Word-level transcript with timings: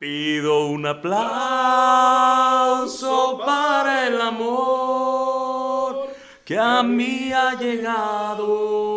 Pido 0.00 0.66
un 0.68 0.86
aplauso 0.86 1.18
para 3.44 4.06
el 4.06 4.18
amor 4.18 6.08
que 6.42 6.56
a 6.56 6.82
mí 6.82 7.30
ha 7.34 7.58
llegado. 7.60 8.94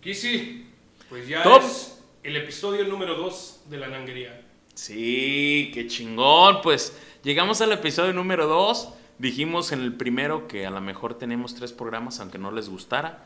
Kisi, 0.00 0.68
pues 1.08 1.26
ya 1.26 1.42
Top. 1.42 1.62
es 1.64 1.98
el 2.22 2.36
episodio 2.36 2.84
número 2.84 3.16
2 3.16 3.62
de 3.68 3.76
la 3.76 3.88
nanguería. 3.88 4.40
Sí, 4.74 5.72
qué 5.74 5.88
chingón. 5.88 6.60
Pues 6.62 6.96
llegamos 7.24 7.60
al 7.60 7.72
episodio 7.72 8.12
número 8.12 8.46
2. 8.46 8.88
Dijimos 9.18 9.72
en 9.72 9.80
el 9.80 9.94
primero 9.94 10.46
que 10.46 10.64
a 10.64 10.70
lo 10.70 10.80
mejor 10.80 11.18
tenemos 11.18 11.56
tres 11.56 11.72
programas, 11.72 12.20
aunque 12.20 12.38
no 12.38 12.52
les 12.52 12.68
gustara. 12.68 13.24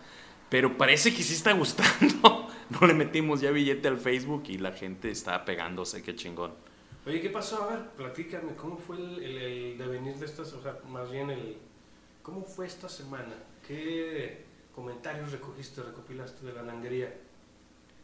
Pero 0.51 0.77
parece 0.77 1.14
que 1.14 1.23
sí 1.23 1.35
está 1.35 1.53
gustando. 1.53 2.48
No 2.70 2.87
le 2.87 2.95
metimos 2.95 3.41
ya 3.41 3.51
billete 3.51 3.88
al 3.88 3.98
Facebook 3.98 4.45
y 4.47 4.57
la 4.59 4.70
gente 4.70 5.11
está 5.11 5.45
pegándose, 5.45 6.05
qué 6.05 6.15
chingón. 6.15 6.52
Oye, 7.05 7.20
¿qué 7.20 7.29
pasó? 7.29 7.65
A 7.65 7.66
ver, 7.74 7.80
platícame, 7.97 8.55
¿cómo 8.55 8.77
fue 8.79 8.97
el, 8.97 9.24
el, 9.24 9.37
el 9.38 9.79
devenir 9.79 10.15
de 10.15 10.27
estas, 10.27 10.52
o 10.52 10.62
sea, 10.62 10.79
más 10.88 11.10
bien 11.10 11.30
el, 11.30 11.57
¿cómo 12.23 12.45
fue 12.45 12.66
esta 12.69 12.88
semana? 12.88 13.34
¿Qué 13.66 14.45
comentarios 14.73 15.33
recogiste, 15.33 15.83
recopilaste 15.83 16.47
de 16.47 16.52
la 16.52 16.62
nanguería? 16.62 17.12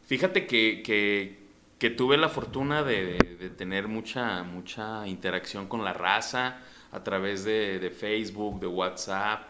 Fíjate 0.05 0.45
que, 0.47 0.83
que- 0.83 1.47
que 1.79 1.89
tuve 1.89 2.17
la 2.17 2.27
fortuna 2.27 2.83
de, 2.83 3.13
de- 3.19 3.35
de 3.37 3.49
tener 3.49 3.87
mucha, 3.87 4.43
mucha 4.43 5.07
interacción 5.07 5.67
con 5.69 5.85
la 5.85 5.93
raza 5.93 6.59
a 6.91 7.03
través 7.05 7.45
de, 7.45 7.79
de 7.79 7.89
Facebook, 7.89 8.59
de 8.59 8.67
WhatsApp. 8.67 9.43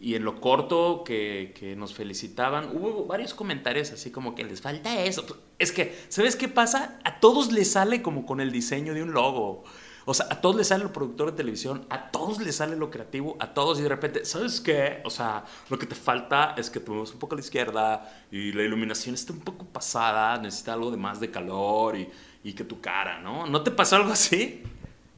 Y 0.00 0.16
en 0.16 0.24
lo 0.24 0.40
corto 0.40 1.02
que, 1.04 1.54
que 1.58 1.76
nos 1.76 1.94
felicitaban, 1.94 2.76
hubo 2.76 3.06
varios 3.06 3.32
comentarios 3.32 3.90
así 3.92 4.10
como 4.10 4.34
que 4.34 4.44
les 4.44 4.60
falta 4.60 5.02
eso. 5.02 5.24
Es 5.58 5.72
que, 5.72 5.98
¿sabes 6.08 6.36
qué 6.36 6.48
pasa? 6.48 6.98
A 7.04 7.20
todos 7.20 7.52
les 7.52 7.70
sale 7.72 8.02
como 8.02 8.26
con 8.26 8.40
el 8.40 8.52
diseño 8.52 8.92
de 8.92 9.02
un 9.02 9.12
logo. 9.12 9.64
O 10.06 10.12
sea, 10.12 10.26
a 10.30 10.40
todos 10.40 10.56
les 10.56 10.68
sale 10.68 10.84
el 10.84 10.90
productor 10.90 11.30
de 11.30 11.36
televisión, 11.36 11.86
a 11.88 12.10
todos 12.10 12.38
les 12.40 12.56
sale 12.56 12.76
lo 12.76 12.90
creativo, 12.90 13.36
a 13.40 13.54
todos 13.54 13.78
y 13.78 13.82
de 13.82 13.88
repente, 13.88 14.24
¿sabes 14.24 14.60
qué? 14.60 15.00
O 15.04 15.10
sea, 15.10 15.44
lo 15.70 15.78
que 15.78 15.86
te 15.86 15.94
falta 15.94 16.54
es 16.58 16.68
que 16.68 16.80
te 16.80 16.90
un 16.90 17.06
poco 17.18 17.34
a 17.34 17.38
la 17.38 17.42
izquierda 17.42 18.26
y 18.30 18.52
la 18.52 18.62
iluminación 18.62 19.14
está 19.14 19.32
un 19.32 19.40
poco 19.40 19.64
pasada, 19.64 20.36
necesita 20.38 20.74
algo 20.74 20.90
de 20.90 20.98
más 20.98 21.20
de 21.20 21.30
calor 21.30 21.96
y, 21.96 22.10
y 22.42 22.52
que 22.52 22.64
tu 22.64 22.80
cara, 22.80 23.20
¿no? 23.20 23.46
¿No 23.46 23.62
te 23.62 23.70
pasó 23.70 23.96
algo 23.96 24.12
así? 24.12 24.62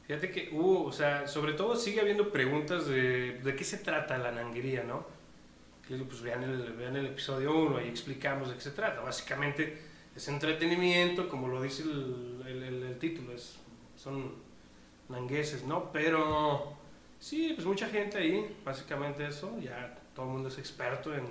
Fíjate 0.07 0.31
que 0.31 0.49
hubo, 0.53 0.85
o 0.85 0.91
sea, 0.91 1.27
sobre 1.27 1.53
todo 1.53 1.75
sigue 1.75 1.99
habiendo 1.99 2.31
preguntas 2.31 2.87
de, 2.87 3.39
de 3.39 3.55
qué 3.55 3.63
se 3.65 3.77
trata 3.77 4.17
la 4.17 4.31
nanguería, 4.31 4.83
¿no? 4.83 5.05
Pues 5.87 6.21
vean 6.21 6.43
el, 6.43 6.73
vean 6.73 6.95
el 6.97 7.07
episodio 7.07 7.53
1 7.57 7.81
y 7.85 7.87
explicamos 7.89 8.49
de 8.49 8.55
qué 8.55 8.61
se 8.61 8.71
trata. 8.71 9.01
Básicamente 9.01 9.81
es 10.15 10.27
entretenimiento, 10.27 11.29
como 11.29 11.47
lo 11.47 11.61
dice 11.61 11.83
el- 11.83 12.41
el 12.47 12.97
título, 12.99 13.33
es, 13.33 13.55
son 13.97 14.33
nangueses, 15.09 15.63
¿no? 15.63 15.91
Pero 15.93 16.73
sí, 17.19 17.51
pues 17.55 17.65
mucha 17.65 17.87
gente 17.87 18.17
ahí, 18.17 18.57
básicamente 18.65 19.25
eso, 19.27 19.57
ya 19.61 19.97
todo 20.15 20.25
el 20.25 20.31
mundo 20.33 20.49
es 20.49 20.57
experto 20.57 21.13
en, 21.13 21.25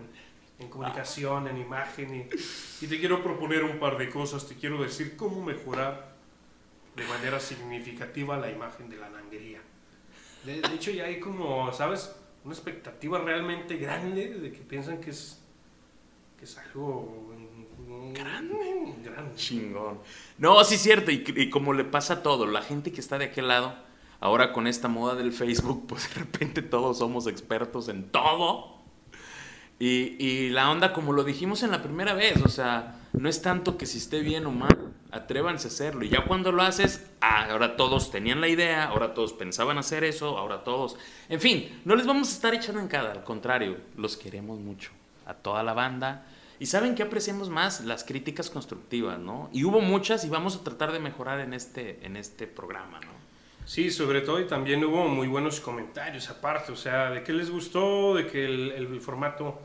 en 0.59 0.69
comunicación, 0.69 1.49
en 1.49 1.59
imagen 1.59 2.15
y, 2.15 2.85
y 2.85 2.89
te 2.89 2.99
quiero 2.99 3.23
proponer 3.23 3.65
un 3.65 3.79
par 3.79 3.99
de 3.99 4.09
cosas, 4.09 4.47
te 4.49 4.55
quiero 4.55 4.83
decir 4.83 5.17
cómo 5.17 5.45
mejorar 5.45 6.16
de 6.97 7.07
manera 7.07 7.39
significativa 7.39 8.37
la 8.39 8.51
imagen 8.51 8.89
de 8.89 8.97
la 8.97 9.11
nanguería. 9.11 9.61
De, 10.45 10.61
de 10.61 10.75
hecho, 10.75 10.91
ya 10.91 11.05
hay 11.05 11.21
como, 11.21 11.73
¿sabes? 11.73 12.15
Una 12.45 12.55
expectativa 12.55 13.19
realmente 13.19 13.77
grande 13.77 14.29
de 14.29 14.53
que 14.53 14.61
piensan 14.61 15.01
que 15.01 15.11
es, 15.11 15.43
que 16.39 16.45
es 16.45 16.57
algo 16.59 17.35
grande. 18.13 18.95
grande. 19.05 19.35
Chingón. 19.37 20.01
No, 20.39 20.63
sí 20.65 20.77
es 20.77 20.83
cierto, 20.83 21.11
y, 21.11 21.25
y 21.37 21.51
como 21.51 21.73
le 21.73 21.85
pasa 21.85 22.15
a 22.15 22.23
todo, 22.23 22.47
la 22.47 22.63
gente 22.63 22.93
que 22.93 23.01
está 23.01 23.19
de 23.19 23.27
aquel 23.27 23.49
lado, 23.49 23.75
ahora 24.21 24.53
con 24.53 24.67
esta 24.67 24.89
moda 24.89 25.15
del 25.15 25.33
Facebook, 25.33 25.87
pues 25.89 26.09
de 26.09 26.21
repente 26.21 26.63
todos 26.63 26.99
somos 26.99 27.27
expertos 27.27 27.89
en 27.89 28.11
todo. 28.11 28.76
Y, 29.79 30.17
y 30.25 30.49
la 30.51 30.71
onda, 30.71 30.93
como 30.93 31.13
lo 31.13 31.25
dijimos 31.25 31.63
en 31.63 31.71
la 31.71 31.83
primera 31.83 32.15
vez, 32.15 32.43
o 32.43 32.49
sea, 32.49 33.01
no 33.13 33.29
es 33.29 33.43
tanto 33.43 33.77
que 33.77 33.87
si 33.87 33.99
esté 33.99 34.21
bien 34.21 34.47
o 34.47 34.53
mal, 34.53 34.93
atrévanse 35.11 35.69
a 35.69 35.71
hacerlo. 35.71 36.05
Y 36.05 36.09
ya 36.09 36.25
cuando 36.25 36.53
lo 36.53 36.63
haces, 36.63 37.07
ah, 37.21 37.47
ahora 37.51 37.77
todos 37.77 38.11
tenían 38.11 38.41
la 38.41 38.49
idea, 38.49 38.85
ahora 38.85 39.15
todos 39.15 39.33
pensaban 39.33 39.79
hacer 39.79 40.05
eso, 40.05 40.39
ahora 40.39 40.65
todos... 40.65 40.97
En 41.29 41.41
fin, 41.41 41.81
no 41.85 41.97
les 41.97 42.07
vamos 42.07 42.29
a 42.29 42.33
estar 42.33 42.55
echando 42.55 42.81
en 42.81 42.89
cara, 42.89 43.13
al 43.13 43.25
contrario, 43.25 43.79
los 43.97 44.17
queremos 44.17 44.61
mucho, 44.61 44.91
a 45.27 45.35
toda 45.35 45.63
la 45.63 45.73
banda. 45.73 46.27
Y 46.59 46.67
saben 46.67 46.95
que 46.95 47.03
apreciamos 47.03 47.51
más 47.51 47.83
las 47.85 48.05
críticas 48.05 48.49
constructivas, 48.49 49.19
¿no? 49.19 49.51
Y 49.53 49.65
hubo 49.65 49.81
muchas 49.81 50.25
y 50.25 50.31
vamos 50.31 50.57
a 50.57 50.65
tratar 50.65 50.93
de 50.93 51.01
mejorar 51.01 51.41
en 51.41 51.53
este, 51.53 52.05
en 52.05 52.17
este 52.17 52.47
programa, 52.47 53.01
¿no? 53.01 53.26
Sí, 53.67 53.91
sobre 53.91 54.21
todo, 54.21 54.41
y 54.41 54.47
también 54.47 54.85
hubo 54.85 55.09
muy 55.09 55.27
buenos 55.27 55.61
comentarios 55.61 56.31
aparte, 56.31 56.71
o 56.71 56.77
sea, 56.77 57.11
de 57.11 57.25
qué 57.25 57.33
les 57.33 57.51
gustó, 57.51 58.15
de 58.15 58.29
que 58.29 58.45
el, 58.45 59.01
formato, 59.01 59.59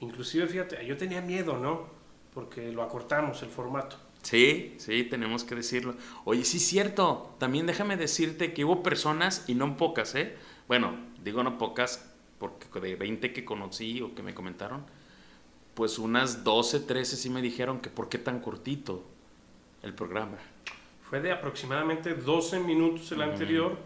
inclusive, 0.00 0.46
fíjate, 0.46 0.84
yo 0.86 0.98
tenía 0.98 1.22
miedo, 1.22 1.56
¿no? 1.56 1.86
Porque 2.34 2.70
lo 2.70 2.82
acortamos 2.82 3.42
el 3.42 3.48
formato. 3.48 3.96
Sí, 4.20 4.74
sí, 4.76 5.04
tenemos 5.04 5.42
que 5.42 5.54
decirlo. 5.54 5.94
Oye, 6.26 6.44
sí 6.44 6.58
cierto. 6.58 7.34
También 7.38 7.64
déjame 7.64 7.96
decirte 7.96 8.52
que 8.52 8.66
hubo 8.66 8.82
personas, 8.82 9.44
y 9.46 9.54
no 9.54 9.78
pocas, 9.78 10.14
¿eh? 10.16 10.36
Bueno, 10.68 10.94
digo 11.24 11.42
no 11.42 11.56
pocas, 11.56 12.12
porque 12.38 12.78
de 12.78 12.96
20 12.96 13.32
que 13.32 13.46
conocí 13.46 14.02
o 14.02 14.14
que 14.14 14.22
me 14.22 14.34
comentaron, 14.34 14.84
pues 15.72 15.98
unas 15.98 16.44
12, 16.44 16.80
13 16.80 17.16
sí 17.16 17.30
me 17.30 17.40
dijeron 17.40 17.80
que 17.80 17.88
por 17.88 18.10
qué 18.10 18.18
tan 18.18 18.40
cortito 18.40 19.02
el 19.82 19.94
programa. 19.94 20.36
Fue 21.08 21.20
de 21.20 21.32
aproximadamente 21.32 22.14
12 22.14 22.60
minutos 22.60 23.12
el 23.12 23.22
anterior, 23.22 23.78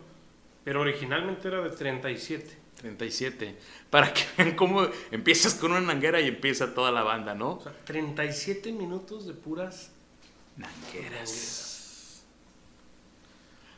pero 0.64 0.80
originalmente 0.80 1.48
era 1.48 1.60
de 1.60 1.70
37. 1.70 2.58
37. 2.80 3.56
Para 3.90 4.12
que 4.14 4.22
vean 4.38 4.56
cómo 4.56 4.86
empiezas 5.10 5.54
con 5.54 5.72
una 5.72 5.80
nanguera 5.82 6.20
y 6.20 6.28
empieza 6.28 6.74
toda 6.74 6.90
la 6.90 7.02
banda, 7.02 7.34
¿no? 7.34 7.56
O 7.56 7.62
sea, 7.62 7.72
37 7.84 8.72
minutos 8.72 9.26
de 9.26 9.34
puras 9.34 9.90
Nangueras. 10.56 12.22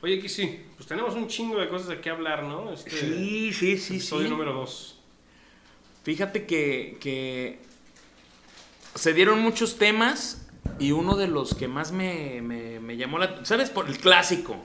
Oye, 0.03 0.19
aquí 0.19 0.28
sí, 0.28 0.64
pues 0.76 0.88
tenemos 0.88 1.14
un 1.14 1.28
chingo 1.28 1.60
de 1.60 1.69
cosas 1.69 1.88
de 1.88 2.00
qué 2.00 2.10
hablar, 2.10 2.42
¿no? 2.42 2.72
Este 2.72 2.91
Sí, 2.91 3.53
sí, 3.53 3.78
sí, 3.78 3.94
episodio 3.94 4.24
sí. 4.24 4.30
número 4.30 4.53
2. 4.53 4.98
Fíjate 6.03 6.44
que, 6.47 6.97
que 7.00 7.60
se 8.97 9.12
dieron 9.12 9.41
muchos 9.41 9.78
temas 9.78 10.41
y 10.82 10.93
uno 10.93 11.16
de 11.16 11.28
los 11.28 11.54
que 11.54 11.69
más 11.69 11.93
me, 11.93 12.41
me- 12.43 12.81
me 12.81 12.97
llamó 12.97 13.19
la... 13.19 13.44
¿Sabes? 13.44 13.70
Por 13.70 13.88
el 13.88 13.98
clásico. 13.98 14.56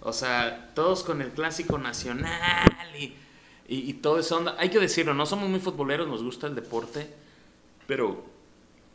O 0.00 0.12
sea, 0.12 0.72
todos 0.74 1.02
con 1.02 1.22
el 1.22 1.30
clásico 1.30 1.78
nacional 1.78 2.70
y, 2.98 3.14
y, 3.68 3.90
y 3.90 3.94
todo 3.94 4.18
eso 4.18 4.36
onda. 4.36 4.54
Hay 4.58 4.68
que 4.70 4.78
decirlo, 4.78 5.14
no 5.14 5.24
somos 5.26 5.48
muy 5.48 5.60
futboleros, 5.60 6.06
nos 6.06 6.22
gusta 6.22 6.46
el 6.46 6.54
deporte, 6.54 7.08
pero 7.86 8.24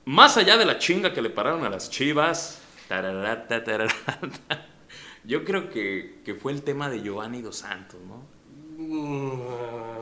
más 0.05 0.37
allá 0.37 0.57
de 0.57 0.65
la 0.65 0.77
chinga 0.77 1.13
que 1.13 1.21
le 1.21 1.29
pararon 1.31 1.65
a 1.65 1.69
las 1.69 1.89
chivas, 1.89 2.61
tararata, 2.87 3.63
yo 5.23 5.43
creo 5.45 5.69
que, 5.69 6.21
que 6.23 6.35
fue 6.35 6.51
el 6.51 6.61
tema 6.63 6.89
de 6.89 7.01
Giovanni 7.01 7.41
Dos 7.41 7.57
Santos, 7.57 7.99
¿no? 8.07 8.23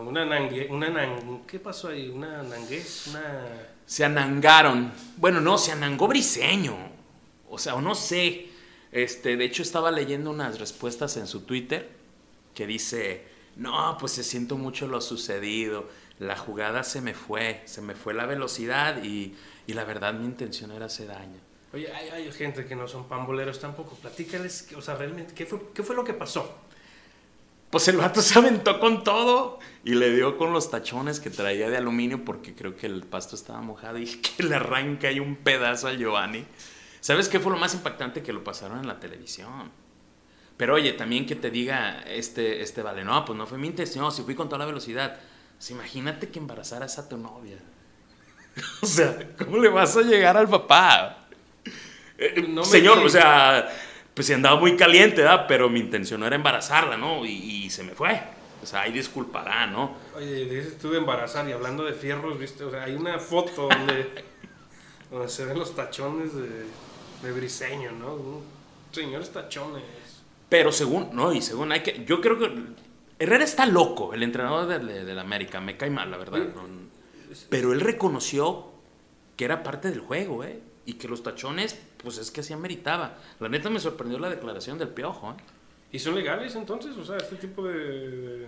Una 0.08 0.24
nangue, 0.24 0.68
una 0.70 0.90
nan, 0.90 1.44
¿qué 1.46 1.60
pasó 1.60 1.90
ahí? 1.90 2.08
Una 2.08 2.42
nanguez, 2.42 3.08
una... 3.08 3.46
Se 3.86 4.06
anangaron. 4.06 4.90
Bueno, 5.18 5.42
no, 5.42 5.58
se 5.58 5.74
anangó 5.74 6.08
Briseño. 6.08 6.78
O 7.50 7.58
sea, 7.58 7.76
o 7.76 7.82
no 7.82 7.94
sé. 7.94 8.48
Este, 8.94 9.36
de 9.36 9.44
hecho, 9.44 9.64
estaba 9.64 9.92
leyendo 9.92 10.32
unas 10.32 10.60
respuestas 10.60 11.18
en 11.18 11.28
su 11.28 11.42
Twitter 11.42 11.90
que 12.56 12.66
dice: 12.66 13.26
No, 13.58 13.98
pues 14.00 14.14
se 14.14 14.24
siento 14.24 14.58
mucho 14.58 14.88
lo 14.88 15.02
sucedido. 15.02 15.90
La 16.20 16.38
jugada 16.38 16.84
se 16.84 17.02
me 17.02 17.14
fue, 17.14 17.62
se 17.66 17.82
me 17.82 17.94
fue 17.94 18.14
la 18.14 18.26
velocidad 18.26 19.04
y, 19.04 19.36
y 19.68 19.74
la 19.74 19.84
verdad 19.84 20.14
mi 20.14 20.26
intención 20.26 20.72
era 20.72 20.86
hacer 20.86 21.08
daño. 21.08 21.40
Oye, 21.74 21.92
hay, 21.92 22.10
hay 22.10 22.32
gente 22.32 22.66
que 22.66 22.78
no 22.78 22.88
son 22.88 23.10
pamboleros 23.10 23.60
tampoco. 23.60 23.96
Platícales, 23.96 24.70
o 24.76 24.82
sea, 24.82 24.96
realmente, 24.96 25.34
¿qué 25.34 25.46
fue, 25.46 25.60
qué 25.74 25.84
fue 25.84 25.98
lo 25.98 26.06
que 26.06 26.14
pasó? 26.14 26.67
Pues 27.70 27.88
el 27.88 27.98
vato 27.98 28.22
se 28.24 28.38
aventó 28.38 28.80
con 28.80 29.04
todo 29.04 29.60
y 29.84 29.96
le 29.96 30.14
dio 30.14 30.38
con 30.38 30.54
los 30.54 30.70
tachones 30.70 31.20
que 31.20 31.30
traía 31.30 31.70
de 31.70 31.78
aluminio 31.78 32.24
porque 32.26 32.54
creo 32.54 32.76
que 32.76 32.88
el 32.88 33.04
pasto 33.04 33.36
estaba 33.36 33.62
mojado 33.62 33.98
y 33.98 34.06
que 34.38 34.44
le 34.44 34.56
arranca 34.56 35.08
ahí 35.08 35.20
un 35.20 35.36
pedazo 35.36 35.88
al 35.88 35.98
Giovanni. 35.98 36.46
¿Sabes 37.00 37.30
qué 37.30 37.40
fue 37.40 37.52
lo 37.52 37.58
más 37.58 37.74
impactante 37.74 38.22
que 38.22 38.34
lo 38.34 38.44
pasaron 38.44 38.80
en 38.80 38.88
la 38.88 39.00
televisión? 39.00 39.72
Pero 40.58 40.74
oye, 40.74 40.94
también 40.94 41.26
que 41.26 41.36
te 41.36 41.52
diga 41.52 42.02
este, 42.08 42.62
este 42.62 42.82
vale, 42.82 43.04
no, 43.04 43.24
pues 43.24 43.38
no 43.38 43.46
fue 43.46 43.60
mi 43.60 43.68
intención, 43.68 44.12
si 44.12 44.24
fui 44.24 44.34
con 44.34 44.50
toda 44.50 44.60
la 44.60 44.66
velocidad. 44.66 45.20
Pues 45.56 45.72
imagínate 45.72 46.30
que 46.30 46.40
embarazaras 46.40 46.98
a 46.98 47.08
tu 47.08 47.18
novia. 47.18 47.58
o 48.82 48.86
sea, 48.86 49.36
¿cómo 49.38 49.58
le 49.60 49.70
vas 49.70 49.96
a 49.96 50.02
llegar 50.02 50.36
al 50.36 50.50
papá? 50.50 51.28
Eh, 52.18 52.46
No 52.50 52.64
Señor, 52.64 52.98
o 52.98 53.10
sea, 53.10 53.70
pues 54.18 54.26
si 54.28 54.34
andaba 54.34 54.60
muy 54.60 54.76
caliente, 54.76 55.22
¿verdad? 55.22 55.46
Pero 55.48 55.70
mi 55.70 55.80
intención 55.80 56.24
era 56.24 56.36
embarazarla, 56.36 56.98
¿no? 56.98 57.24
Y, 57.24 57.30
y 57.66 57.70
se 57.70 57.84
me 57.84 57.92
fue. 57.94 58.20
O 58.64 58.66
sea, 58.66 58.82
ahí 58.82 58.92
disculpará, 58.92 59.68
¿no? 59.68 59.96
Oye, 60.16 60.46
dices 60.46 60.74
estuve 60.74 60.98
embarazada 60.98 61.48
y 61.48 61.54
hablando 61.54 61.86
de 61.86 61.94
fierros, 61.94 62.40
¿viste? 62.40 62.64
O 62.64 62.72
sea, 62.72 62.86
hay 62.86 62.96
una 62.96 63.20
foto 63.20 63.70
donde, 63.70 64.10
donde 65.12 65.30
se 65.30 65.46
ven 65.46 65.60
los 65.60 65.76
tachones 65.76 66.34
de, 66.34 66.66
de 67.22 67.32
Briseño, 67.32 67.92
¿no? 67.92 68.14
Un 68.16 68.44
señores 68.92 69.30
tachones. 69.32 69.84
Pero 70.50 70.72
según, 70.72 71.10
no, 71.14 71.32
y 71.32 71.42
según 71.44 71.72
hay 71.72 71.82
que, 71.84 72.04
yo 72.04 72.20
creo 72.20 72.40
que 72.40 72.50
Herrera 73.20 73.44
está 73.44 73.68
loco, 73.68 74.16
el 74.16 74.24
entrenador 74.24 74.68
del 74.68 75.06
de, 75.06 75.14
la 75.14 75.22
América, 75.22 75.62
me 75.62 75.78
cae 75.78 75.92
mal, 75.92 76.10
la 76.10 76.18
verdad. 76.18 76.40
no- 76.56 76.88
pero 77.50 77.74
él 77.74 77.82
reconoció 77.82 78.72
que 79.36 79.46
era 79.46 79.62
parte 79.62 79.92
del 79.92 80.00
juego, 80.00 80.44
¿eh? 80.44 80.60
Y 80.88 80.94
que 80.94 81.08
los 81.08 81.22
tachones, 81.22 81.80
pues 82.04 82.18
es 82.18 82.32
que 82.32 82.42
así 82.42 82.54
ameritaba. 82.54 83.18
La 83.40 83.50
neta 83.50 83.70
me 83.70 83.80
sorprendió 83.80 84.20
la 84.20 84.30
declaración 84.30 84.78
del 84.78 84.90
piojo, 84.90 85.32
¿eh? 85.32 85.36
¿Y 85.92 86.00
son 86.00 86.16
legales 86.16 86.56
entonces? 86.56 86.96
O 86.98 87.06
sea, 87.06 87.18
este 87.18 87.36
tipo 87.38 87.64
de... 87.66 87.74
de- 87.78 88.48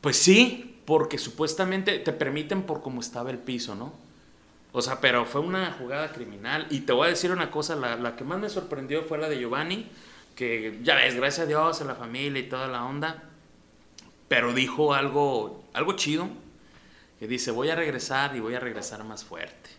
Pues 0.00 0.16
sí, 0.16 0.80
porque 0.84 1.18
supuestamente 1.18 1.98
te 1.98 2.12
permiten 2.12 2.62
por 2.64 2.82
cómo 2.82 3.00
estaba 3.00 3.30
el 3.30 3.38
piso, 3.38 3.74
¿no? 3.74 3.92
O 4.72 4.80
sea, 4.82 5.00
pero 5.00 5.26
fue 5.26 5.40
una 5.42 5.72
jugada 5.72 6.12
criminal. 6.12 6.66
Y 6.70 6.80
te 6.80 6.92
voy 6.92 7.06
a 7.06 7.10
decir 7.10 7.30
una 7.30 7.50
cosa, 7.50 7.76
la, 7.76 7.96
la 7.96 8.16
que 8.16 8.24
más 8.24 8.38
me 8.40 8.48
sorprendió 8.48 9.02
fue 9.04 9.18
la 9.18 9.28
de 9.28 9.38
Giovanni, 9.38 9.90
que 10.34 10.80
ya 10.82 10.94
ves, 10.96 11.14
gracias 11.14 11.44
a 11.44 11.46
Dios, 11.48 11.80
a 11.82 11.84
la 11.84 11.94
familia 11.94 12.40
y 12.40 12.48
toda 12.48 12.68
la 12.68 12.84
onda, 12.84 13.24
pero 14.28 14.54
dijo 14.54 14.94
algo, 14.94 15.64
algo 15.74 15.92
chido, 15.94 16.28
que 17.18 17.28
dice, 17.28 17.50
voy 17.50 17.68
a 17.70 17.76
regresar 17.76 18.34
y 18.34 18.40
voy 18.40 18.54
a 18.54 18.60
regresar 18.60 19.04
más 19.04 19.24
fuerte. 19.24 19.70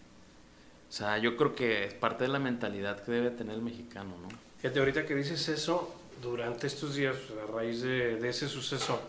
O 0.93 0.95
sea, 0.95 1.17
yo 1.17 1.35
creo 1.35 1.55
que 1.55 1.85
es 1.85 1.93
parte 1.95 2.25
de 2.25 2.27
la 2.27 2.37
mentalidad 2.37 3.03
que 3.03 3.11
debe 3.11 3.31
tener 3.31 3.55
el 3.55 3.63
mexicano, 3.63 4.11
¿no? 4.21 4.27
Fíjate, 4.59 4.77
ahorita 4.77 5.07
que 5.07 5.15
dices 5.15 5.49
eso, 5.49 5.91
durante 6.21 6.67
estos 6.67 6.93
días, 6.93 7.15
a 7.43 7.51
raíz 7.51 7.81
de, 7.81 8.17
de 8.17 8.29
ese 8.29 8.47
suceso, 8.47 9.01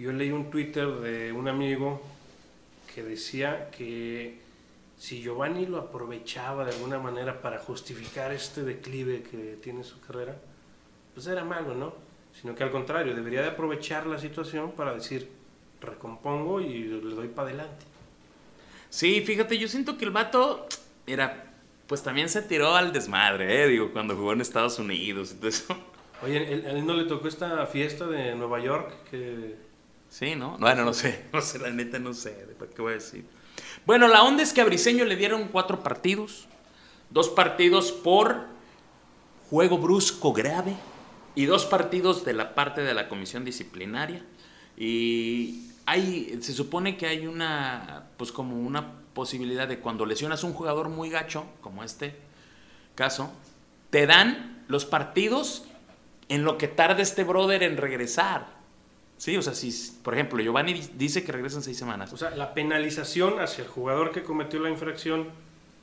yo 0.00 0.10
leí 0.10 0.32
un 0.32 0.50
Twitter 0.50 0.88
de 0.88 1.30
un 1.30 1.46
amigo 1.46 2.02
que 2.92 3.04
decía 3.04 3.70
que 3.70 4.40
si 4.98 5.22
Giovanni 5.22 5.66
lo 5.66 5.78
aprovechaba 5.78 6.64
de 6.64 6.72
alguna 6.72 6.98
manera 6.98 7.40
para 7.40 7.60
justificar 7.60 8.32
este 8.32 8.64
declive 8.64 9.22
que 9.22 9.56
tiene 9.62 9.84
su 9.84 10.00
carrera, 10.00 10.34
pues 11.14 11.28
era 11.28 11.44
malo, 11.44 11.76
¿no? 11.76 11.94
Sino 12.40 12.56
que 12.56 12.64
al 12.64 12.72
contrario, 12.72 13.14
debería 13.14 13.42
de 13.42 13.50
aprovechar 13.50 14.08
la 14.08 14.18
situación 14.18 14.72
para 14.72 14.92
decir, 14.92 15.30
recompongo 15.80 16.60
y 16.60 16.82
le 16.82 17.14
doy 17.14 17.28
para 17.28 17.50
adelante. 17.50 17.93
Sí, 18.94 19.22
fíjate, 19.22 19.58
yo 19.58 19.66
siento 19.66 19.98
que 19.98 20.04
el 20.04 20.12
vato, 20.12 20.68
mira, 21.08 21.52
pues 21.88 22.04
también 22.04 22.28
se 22.28 22.42
tiró 22.42 22.76
al 22.76 22.92
desmadre, 22.92 23.64
¿eh? 23.64 23.66
Digo, 23.66 23.92
cuando 23.92 24.14
jugó 24.14 24.32
en 24.34 24.40
Estados 24.40 24.78
Unidos 24.78 25.32
y 25.32 25.34
todo 25.34 25.48
eso. 25.48 25.76
Oye, 26.22 26.52
¿él, 26.52 26.64
él 26.64 26.86
no 26.86 26.94
le 26.94 27.04
tocó 27.06 27.26
esta 27.26 27.66
fiesta 27.66 28.06
de 28.06 28.36
Nueva 28.36 28.60
York 28.60 28.94
que 29.10 29.56
Sí, 30.08 30.36
¿no? 30.36 30.58
Bueno, 30.58 30.84
no 30.84 30.94
sé, 30.94 31.24
no 31.32 31.40
sé, 31.40 31.58
la 31.58 31.70
neta 31.70 31.98
no 31.98 32.14
sé, 32.14 32.46
¿qué 32.76 32.82
voy 32.82 32.92
a 32.92 32.94
decir? 32.94 33.24
Bueno, 33.84 34.06
la 34.06 34.22
onda 34.22 34.44
es 34.44 34.52
que 34.52 34.60
a 34.60 34.64
Briseño 34.64 35.04
le 35.04 35.16
dieron 35.16 35.48
cuatro 35.48 35.82
partidos, 35.82 36.46
dos 37.10 37.28
partidos 37.30 37.90
por 37.90 38.46
juego 39.50 39.78
brusco 39.78 40.32
grave 40.32 40.76
y 41.34 41.46
dos 41.46 41.66
partidos 41.66 42.24
de 42.24 42.32
la 42.32 42.54
parte 42.54 42.82
de 42.82 42.94
la 42.94 43.08
comisión 43.08 43.44
disciplinaria. 43.44 44.24
Y 44.76 45.73
hay, 45.86 46.38
se 46.40 46.52
supone 46.52 46.96
que 46.96 47.06
hay 47.06 47.26
una, 47.26 48.04
pues 48.16 48.32
como 48.32 48.56
una 48.56 48.92
posibilidad 49.14 49.68
de 49.68 49.78
cuando 49.78 50.06
lesionas 50.06 50.42
a 50.42 50.46
un 50.46 50.54
jugador 50.54 50.88
muy 50.88 51.10
gacho, 51.10 51.44
como 51.60 51.84
este 51.84 52.16
caso, 52.94 53.32
te 53.90 54.06
dan 54.06 54.64
los 54.68 54.84
partidos 54.84 55.64
en 56.28 56.44
lo 56.44 56.58
que 56.58 56.68
tarda 56.68 57.02
este 57.02 57.22
brother 57.24 57.62
en 57.62 57.76
regresar. 57.76 58.46
Sí, 59.18 59.36
o 59.36 59.42
sea, 59.42 59.54
si, 59.54 59.70
por 60.02 60.14
ejemplo, 60.14 60.42
Giovanni 60.42 60.72
di- 60.74 60.90
dice 60.96 61.22
que 61.22 61.30
regresa 61.32 61.56
en 61.58 61.62
seis 61.62 61.78
semanas. 61.78 62.12
O 62.12 62.16
sea, 62.16 62.30
la 62.30 62.52
penalización 62.54 63.40
hacia 63.40 63.62
el 63.64 63.70
jugador 63.70 64.10
que 64.10 64.22
cometió 64.24 64.58
la 64.60 64.70
infracción 64.70 65.28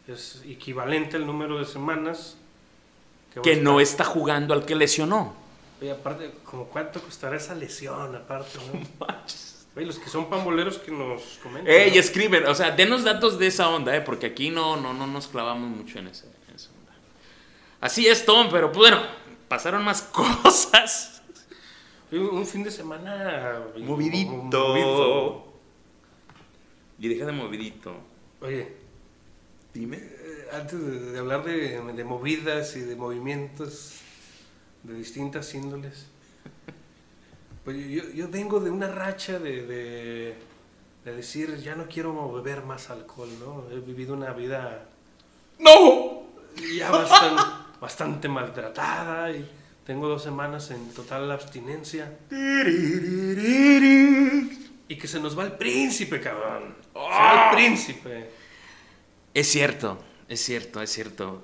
es 0.08 0.42
equivalente 0.46 1.16
al 1.16 1.26
número 1.26 1.58
de 1.58 1.66
semanas 1.66 2.36
que 3.34 3.54
a 3.54 3.56
no 3.56 3.80
está 3.80 4.04
jugando 4.04 4.54
al 4.54 4.66
que 4.66 4.76
lesionó. 4.76 5.34
Oye, 5.80 5.92
aparte, 5.92 6.32
¿como 6.44 6.66
cuánto 6.66 7.02
costará 7.02 7.38
esa 7.38 7.56
lesión? 7.56 8.16
Aparte, 8.16 8.60
¿no? 8.74 9.06
Oye, 9.76 9.86
los 9.86 10.00
que 10.00 10.10
son 10.10 10.30
pamboleros 10.30 10.78
que 10.80 10.92
nos 10.92 11.40
comenten. 11.42 11.74
Ey, 11.74 11.92
¿no? 11.92 12.00
escriben, 12.00 12.46
o 12.46 12.54
sea, 12.56 12.72
denos 12.72 13.04
datos 13.04 13.40
de 13.40 13.48
esa 13.48 13.70
onda, 13.70 13.96
¿eh? 13.96 14.02
porque 14.02 14.26
aquí 14.28 14.50
no, 14.50 14.76
no, 14.76 14.94
no 14.94 15.08
nos 15.08 15.28
clavamos 15.28 15.70
mucho 15.70 16.00
en, 16.00 16.08
ese, 16.08 16.26
en 16.50 16.56
esa 16.56 16.70
onda. 16.78 16.92
Así 17.80 18.06
es, 18.08 18.26
Tom, 18.26 18.50
pero 18.52 18.72
pues, 18.72 18.92
bueno, 18.92 19.02
pasaron 19.48 19.84
más 19.84 20.02
cosas. 20.44 21.22
Un 22.12 22.46
fin 22.46 22.64
de 22.64 22.72
semana 22.72 23.62
Movidito. 23.78 24.32
movido. 24.32 25.46
Y 27.00 27.08
deja 27.08 27.26
de 27.26 27.32
movidito. 27.32 27.96
Oye, 28.42 28.76
Dime. 29.74 29.96
eh, 29.98 30.48
antes 30.52 30.78
de, 30.86 31.12
de 31.14 31.18
hablar 31.20 31.46
de, 31.46 31.80
de 31.94 32.04
movidas 32.04 32.76
y 32.76 32.82
de 32.82 32.98
movimientos 32.98 33.94
de 34.84 34.96
distintas 34.96 35.54
índoles, 35.56 36.08
pues 37.72 37.88
yo, 37.88 38.04
yo 38.14 38.30
vengo 38.30 38.60
de 38.60 38.70
una 38.70 38.88
racha 38.88 39.40
de, 39.40 39.66
de, 39.66 40.36
de 41.06 41.16
decir, 41.16 41.58
ya 41.58 41.76
no 41.76 41.88
quiero 41.88 42.32
beber 42.32 42.64
más 42.64 42.90
alcohol, 42.90 43.30
¿no? 43.40 43.66
He 43.72 43.80
vivido 43.80 44.14
una 44.14 44.34
vida 44.34 44.86
¡No! 45.60 46.24
ya 46.76 46.92
bastante, 46.92 47.44
bastante 47.80 48.28
maltratada 48.28 49.32
y 49.32 49.48
tengo 49.86 50.08
dos 50.08 50.24
semanas 50.24 50.72
en 50.72 50.92
total 50.94 51.32
abstinencia. 51.32 52.18
Y 54.88 54.96
que 54.98 55.08
se 55.08 55.20
nos 55.20 55.38
va 55.38 55.46
el 55.46 55.54
príncipe, 55.54 56.20
cabrón. 56.20 56.76
Se 56.94 57.00
va 57.00 57.50
el 57.50 57.56
príncipe. 57.56 58.32
Es 59.34 59.48
cierto, 59.48 60.00
es 60.28 60.42
cierto, 60.42 60.82
es 60.82 60.92
cierto. 60.92 61.42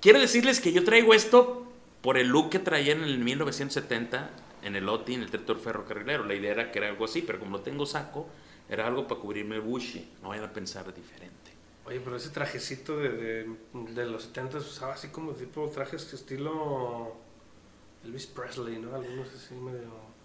Quiero 0.00 0.20
decirles 0.20 0.60
que 0.60 0.72
yo 0.72 0.84
traigo 0.84 1.12
esto 1.14 1.66
por 2.02 2.18
el 2.18 2.28
look 2.28 2.50
que 2.50 2.60
traía 2.60 2.92
en 2.92 3.02
el 3.02 3.18
1970 3.18 4.30
en 4.62 4.76
el 4.76 4.88
OTI, 4.88 5.14
en 5.14 5.22
el 5.22 5.30
territorio 5.30 5.62
ferrocarrilero. 5.62 6.24
La 6.24 6.34
idea 6.34 6.52
era 6.52 6.72
que 6.72 6.78
era 6.78 6.88
algo 6.88 7.04
así, 7.04 7.22
pero 7.22 7.38
como 7.38 7.58
no 7.58 7.62
tengo 7.62 7.86
saco, 7.86 8.28
era 8.68 8.86
algo 8.86 9.06
para 9.06 9.20
cubrirme 9.20 9.56
el 9.56 9.62
bushi. 9.62 10.12
No 10.22 10.30
vayan 10.30 10.44
a 10.44 10.52
pensar 10.52 10.92
diferente. 10.94 11.52
Oye, 11.84 12.00
pero 12.00 12.16
ese 12.16 12.30
trajecito 12.30 12.96
de, 12.96 13.10
de, 13.10 13.56
de 13.72 14.06
los 14.06 14.24
70 14.24 14.58
usaba 14.58 14.94
así 14.94 15.08
como 15.08 15.32
tipo 15.32 15.68
trajes 15.68 16.04
que 16.04 16.16
estilo 16.16 17.16
Elvis 18.04 18.26
Presley, 18.26 18.78
¿no? 18.78 18.94
Algunos 18.94 19.28
así 19.34 19.54
medio... 19.54 20.16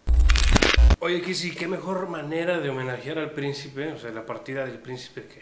Oye, 1.00 1.22
que 1.22 1.34
sí, 1.34 1.56
qué 1.56 1.68
mejor 1.68 2.08
manera 2.10 2.60
de 2.60 2.70
homenajear 2.70 3.18
al 3.20 3.32
príncipe, 3.32 3.92
o 3.92 3.98
sea, 3.98 4.12
la 4.12 4.26
partida 4.26 4.66
del 4.66 4.80
príncipe 4.80 5.26
que, 5.26 5.42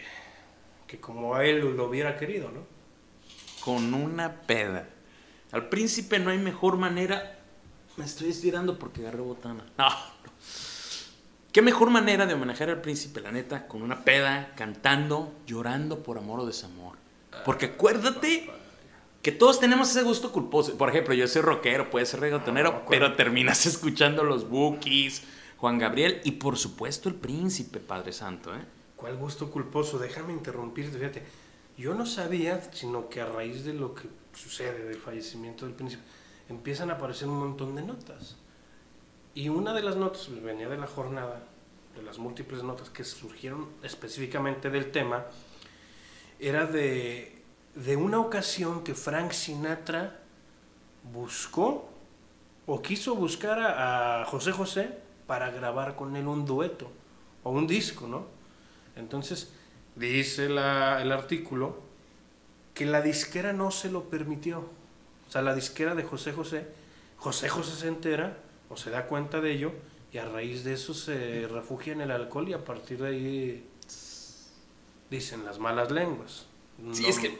que 0.87 0.99
como 0.99 1.35
a 1.35 1.45
él 1.45 1.59
lo 1.59 1.85
hubiera 1.85 2.17
querido, 2.17 2.49
¿no? 2.49 2.65
Con 3.61 3.93
una 3.93 4.41
peda. 4.41 4.87
Al 5.51 5.67
príncipe 5.67 6.19
no 6.19 6.29
hay 6.29 6.37
mejor 6.37 6.77
manera. 6.77 7.38
Me 7.99 8.05
estoy 8.05 8.29
estirando 8.29 8.79
porque 8.79 9.01
agarré 9.01 9.19
botana. 9.19 9.65
No, 9.77 9.89
no. 9.89 10.31
¿Qué 11.51 11.61
mejor 11.61 11.89
manera 11.89 12.25
de 12.25 12.33
homenajear 12.33 12.69
al 12.69 12.79
príncipe, 12.79 13.19
la 13.19 13.29
neta? 13.33 13.67
Con 13.67 13.81
una 13.81 14.05
peda, 14.05 14.53
cantando, 14.55 15.33
llorando 15.45 16.01
por 16.01 16.17
amor 16.17 16.39
o 16.39 16.45
desamor. 16.45 16.95
Porque 17.43 17.65
acuérdate 17.65 18.49
que 19.21 19.33
todos 19.33 19.59
tenemos 19.59 19.89
ese 19.89 20.03
gusto 20.03 20.31
culposo. 20.31 20.77
Por 20.77 20.87
ejemplo, 20.87 21.13
yo 21.13 21.27
soy 21.27 21.41
rockero, 21.41 21.89
puede 21.89 22.05
ser 22.05 22.21
reggaetonero, 22.21 22.69
Ah, 22.69 22.85
pero 22.89 23.17
terminas 23.17 23.65
escuchando 23.65 24.23
los 24.23 24.47
Bookies, 24.47 25.23
Juan 25.57 25.77
Gabriel 25.77 26.21
y 26.23 26.31
por 26.31 26.57
supuesto 26.57 27.09
el 27.09 27.15
príncipe, 27.15 27.79
Padre 27.79 28.13
Santo, 28.13 28.55
¿eh? 28.55 28.61
¿Cuál 28.95 29.17
gusto 29.17 29.51
culposo? 29.51 29.99
Déjame 29.99 30.31
interrumpirte, 30.31 30.97
fíjate. 30.97 31.23
Yo 31.77 31.93
no 31.95 32.05
sabía, 32.05 32.61
sino 32.71 33.09
que 33.09 33.19
a 33.19 33.25
raíz 33.25 33.65
de 33.65 33.73
lo 33.73 33.93
que 33.93 34.07
sucede 34.33 34.85
del 34.85 34.99
fallecimiento 34.99 35.65
del 35.65 35.75
príncipe, 35.75 36.01
empiezan 36.49 36.89
a 36.89 36.93
aparecer 36.93 37.27
un 37.27 37.37
montón 37.39 37.75
de 37.75 37.83
notas. 37.83 38.37
Y 39.35 39.49
una 39.49 39.73
de 39.73 39.83
las 39.83 39.95
notas 39.95 40.27
pues, 40.27 40.41
venía 40.43 40.67
de 40.67 40.77
la 40.77 40.87
jornada, 40.87 41.43
de 41.95 42.01
las 42.01 42.17
múltiples 42.17 42.63
notas 42.63 42.89
que 42.89 43.03
surgieron 43.03 43.67
específicamente 43.83 44.69
del 44.69 44.91
tema, 44.91 45.25
era 46.39 46.65
de, 46.65 47.41
de 47.75 47.95
una 47.95 48.19
ocasión 48.19 48.83
que 48.83 48.95
Frank 48.95 49.31
Sinatra 49.31 50.19
buscó 51.13 51.89
o 52.65 52.81
quiso 52.81 53.15
buscar 53.15 53.59
a, 53.59 54.21
a 54.21 54.25
José 54.25 54.51
José 54.51 54.97
para 55.27 55.49
grabar 55.51 55.95
con 55.95 56.15
él 56.15 56.27
un 56.27 56.45
dueto 56.45 56.89
o 57.43 57.51
un 57.51 57.67
disco, 57.67 58.07
¿no? 58.07 58.25
Entonces, 58.95 59.51
dice 59.95 60.49
la- 60.49 61.01
el 61.01 61.11
artículo 61.11 61.79
que 62.73 62.85
la 62.85 63.01
disquera 63.01 63.53
no 63.53 63.71
se 63.71 63.91
lo 63.91 64.09
permitió. 64.09 64.69
O 65.29 65.31
sea, 65.31 65.41
la 65.41 65.55
disquera 65.55 65.95
de 65.95 66.03
José 66.03 66.33
José, 66.33 66.67
José 67.15 67.47
José 67.47 67.79
se 67.79 67.87
entera 67.87 68.37
o 68.67 68.75
se 68.75 68.89
da 68.89 69.05
cuenta 69.05 69.39
de 69.39 69.53
ello 69.53 69.71
y 70.11 70.17
a 70.17 70.25
raíz 70.25 70.63
de 70.63 70.73
eso 70.73 70.93
se 70.93 71.47
refugia 71.47 71.93
en 71.93 72.01
el 72.01 72.11
alcohol 72.11 72.49
y 72.49 72.53
a 72.53 72.65
partir 72.65 72.99
de 72.99 73.07
ahí 73.07 73.69
dicen 75.09 75.45
las 75.45 75.59
malas 75.59 75.91
lenguas. 75.91 76.47
Sí, 76.91 77.05
es 77.05 77.19
que 77.19 77.37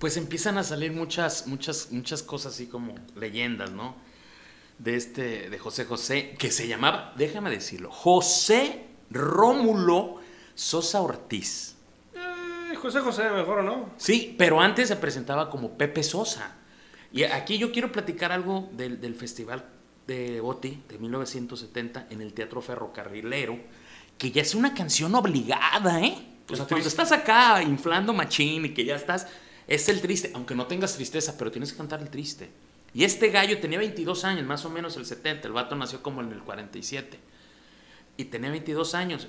pues 0.00 0.16
empiezan 0.16 0.58
a 0.58 0.64
salir 0.64 0.92
muchas, 0.92 1.46
muchas, 1.46 1.92
muchas 1.92 2.22
cosas 2.22 2.54
así 2.54 2.66
como 2.66 2.94
leyendas, 3.14 3.70
¿no? 3.70 3.96
de 4.78 4.94
este, 4.94 5.50
de 5.50 5.58
José 5.58 5.84
José, 5.84 6.36
que 6.38 6.50
se 6.50 6.68
llamaba, 6.68 7.12
déjame 7.16 7.50
decirlo, 7.50 7.90
José 7.90 8.86
Rómulo 9.10 10.16
Sosa 10.54 11.00
Ortiz. 11.00 11.76
Eh, 12.14 12.76
José 12.76 13.00
José, 13.00 13.28
mejor 13.30 13.58
o 13.58 13.62
no. 13.62 13.90
Sí, 13.96 14.34
pero 14.38 14.60
antes 14.60 14.88
se 14.88 14.96
presentaba 14.96 15.50
como 15.50 15.76
Pepe 15.76 16.02
Sosa. 16.02 16.56
Y 17.12 17.24
aquí 17.24 17.58
yo 17.58 17.72
quiero 17.72 17.90
platicar 17.90 18.32
algo 18.32 18.68
del, 18.72 19.00
del 19.00 19.14
festival 19.14 19.64
de 20.06 20.40
Oti 20.40 20.82
de 20.88 20.98
1970 20.98 22.08
en 22.10 22.22
el 22.22 22.32
Teatro 22.32 22.60
Ferrocarrilero, 22.60 23.58
que 24.16 24.30
ya 24.30 24.42
es 24.42 24.54
una 24.54 24.74
canción 24.74 25.14
obligada, 25.14 26.00
¿eh? 26.00 26.16
O 26.50 26.56
sea, 26.56 26.66
cuando 26.66 26.88
estás 26.88 27.12
acá 27.12 27.62
inflando 27.62 28.14
machín 28.14 28.64
y 28.64 28.70
que 28.70 28.84
ya 28.84 28.96
estás, 28.96 29.26
es 29.66 29.88
el 29.90 30.00
triste, 30.00 30.30
aunque 30.34 30.54
no 30.54 30.66
tengas 30.66 30.94
tristeza, 30.94 31.36
pero 31.36 31.50
tienes 31.50 31.72
que 31.72 31.78
cantar 31.78 32.00
el 32.00 32.08
triste. 32.08 32.48
Y 32.94 33.04
este 33.04 33.28
gallo 33.28 33.60
tenía 33.60 33.78
22 33.78 34.24
años, 34.24 34.46
más 34.46 34.64
o 34.64 34.70
menos 34.70 34.96
el 34.96 35.04
70, 35.04 35.46
el 35.46 35.52
vato 35.52 35.76
nació 35.76 36.02
como 36.02 36.22
en 36.22 36.32
el 36.32 36.40
47. 36.40 37.18
Y 38.16 38.24
tenía 38.24 38.50
22 38.50 38.94
años. 38.94 39.28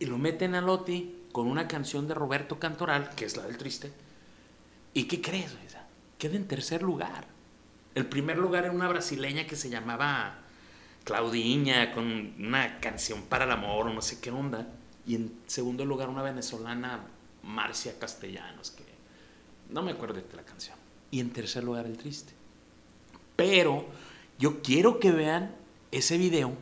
Y 0.00 0.06
lo 0.06 0.18
meten 0.18 0.56
a 0.56 0.60
Loti 0.60 1.14
con 1.30 1.46
una 1.46 1.68
canción 1.68 2.08
de 2.08 2.14
Roberto 2.14 2.58
Cantoral, 2.58 3.10
que 3.14 3.26
es 3.26 3.36
la 3.36 3.44
del 3.44 3.56
triste. 3.56 3.92
¿Y 4.92 5.04
qué 5.04 5.20
crees? 5.20 5.52
O 5.52 5.70
sea, 5.70 5.83
queda 6.18 6.36
en 6.36 6.46
tercer 6.46 6.82
lugar. 6.82 7.26
El 7.94 8.06
primer 8.06 8.38
lugar 8.38 8.64
era 8.64 8.72
una 8.72 8.88
brasileña 8.88 9.46
que 9.46 9.56
se 9.56 9.70
llamaba 9.70 10.38
Claudiña, 11.04 11.92
con 11.92 12.34
una 12.38 12.80
canción 12.80 13.22
para 13.22 13.44
el 13.44 13.50
amor 13.50 13.92
no 13.92 14.02
sé 14.02 14.20
qué 14.20 14.30
onda. 14.30 14.66
Y 15.06 15.16
en 15.16 15.38
segundo 15.46 15.84
lugar 15.84 16.08
una 16.08 16.22
venezolana, 16.22 17.06
Marcia 17.42 17.98
Castellanos, 17.98 18.70
que 18.70 18.84
no 19.70 19.82
me 19.82 19.92
acuerdo 19.92 20.14
de 20.14 20.24
la 20.34 20.44
canción. 20.44 20.76
Y 21.10 21.20
en 21.20 21.30
tercer 21.30 21.62
lugar 21.62 21.86
el 21.86 21.98
triste. 21.98 22.32
Pero 23.36 23.86
yo 24.38 24.62
quiero 24.62 24.98
que 24.98 25.12
vean 25.12 25.54
ese 25.92 26.18
video, 26.18 26.56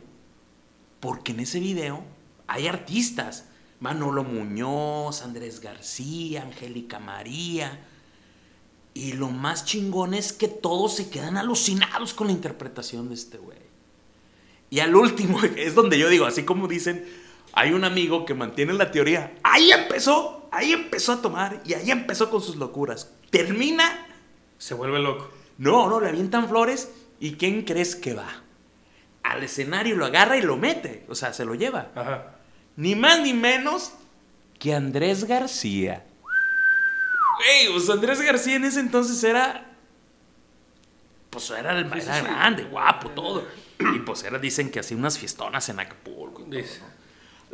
porque 0.99 1.31
en 1.31 1.39
ese 1.39 1.59
video 1.59 2.03
hay 2.47 2.67
artistas. 2.67 3.45
Manolo 3.79 4.23
Muñoz, 4.23 5.23
Andrés 5.23 5.59
García, 5.59 6.43
Angélica 6.43 6.99
María. 6.99 7.79
Y 8.93 9.13
lo 9.13 9.29
más 9.29 9.65
chingón 9.65 10.13
es 10.13 10.33
que 10.33 10.47
todos 10.47 10.95
se 10.95 11.09
quedan 11.09 11.37
alucinados 11.37 12.13
con 12.13 12.27
la 12.27 12.33
interpretación 12.33 13.09
de 13.09 13.15
este 13.15 13.37
güey. 13.37 13.57
Y 14.69 14.79
al 14.79 14.95
último, 14.95 15.39
es 15.57 15.75
donde 15.75 15.97
yo 15.97 16.09
digo, 16.09 16.25
así 16.25 16.43
como 16.43 16.67
dicen, 16.67 17.05
hay 17.53 17.73
un 17.73 17.83
amigo 17.83 18.25
que 18.25 18.33
mantiene 18.33 18.73
la 18.73 18.91
teoría. 18.91 19.35
Ahí 19.43 19.71
empezó, 19.71 20.47
ahí 20.51 20.73
empezó 20.73 21.13
a 21.13 21.21
tomar 21.21 21.61
y 21.65 21.73
ahí 21.73 21.91
empezó 21.91 22.29
con 22.29 22.41
sus 22.41 22.55
locuras. 22.55 23.11
Termina. 23.29 24.07
Se 24.57 24.73
vuelve 24.73 24.99
loco. 24.99 25.29
No, 25.57 25.89
no, 25.89 25.99
le 25.99 26.09
avientan 26.09 26.49
flores 26.49 26.89
y 27.19 27.33
¿quién 27.33 27.63
crees 27.63 27.95
que 27.95 28.13
va? 28.13 28.43
Al 29.23 29.43
escenario 29.43 29.95
lo 29.95 30.05
agarra 30.05 30.37
y 30.37 30.41
lo 30.41 30.57
mete, 30.57 31.05
o 31.07 31.15
sea, 31.15 31.33
se 31.33 31.45
lo 31.45 31.55
lleva. 31.55 31.91
Ajá. 31.95 32.35
Ni 32.75 32.95
más 32.95 33.21
ni 33.21 33.33
menos 33.33 33.93
que 34.59 34.73
Andrés 34.73 35.25
García. 35.25 36.05
Güey, 37.37 37.71
pues 37.73 37.89
Andrés 37.89 38.21
García 38.21 38.55
en 38.55 38.65
ese 38.65 38.79
entonces 38.79 39.23
era. 39.23 39.69
Pues 41.29 41.49
era, 41.49 41.77
el, 41.77 41.85
Sí, 41.91 42.01
sí, 42.01 42.07
era 42.07 42.19
sí. 42.19 42.25
grande, 42.25 42.63
guapo, 42.65 43.09
todo. 43.09 43.47
Y 43.79 43.99
pues 43.99 44.23
era, 44.23 44.37
dicen 44.37 44.69
que 44.69 44.79
hacía 44.79 44.95
unas 44.97 45.17
fiestonas 45.17 45.67
en 45.69 45.79
Acapulco. 45.79 46.41
y 46.41 46.45
todo, 46.45 46.55
Dice. 46.59 46.79
¿no? 46.79 46.93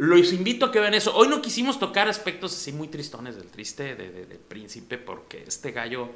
Los 0.05 0.31
invito 0.33 0.65
a 0.67 0.71
que 0.71 0.79
vean 0.79 0.93
eso. 0.93 1.15
Hoy 1.15 1.27
no 1.27 1.41
quisimos 1.41 1.79
tocar 1.79 2.07
aspectos 2.07 2.53
así 2.53 2.71
muy 2.71 2.87
tristones 2.87 3.35
del 3.35 3.47
triste 3.47 3.95
de, 3.95 4.09
de- 4.11 4.25
de 4.25 4.35
príncipe, 4.35 4.97
porque 4.97 5.43
este 5.47 5.71
gallo 5.71 6.09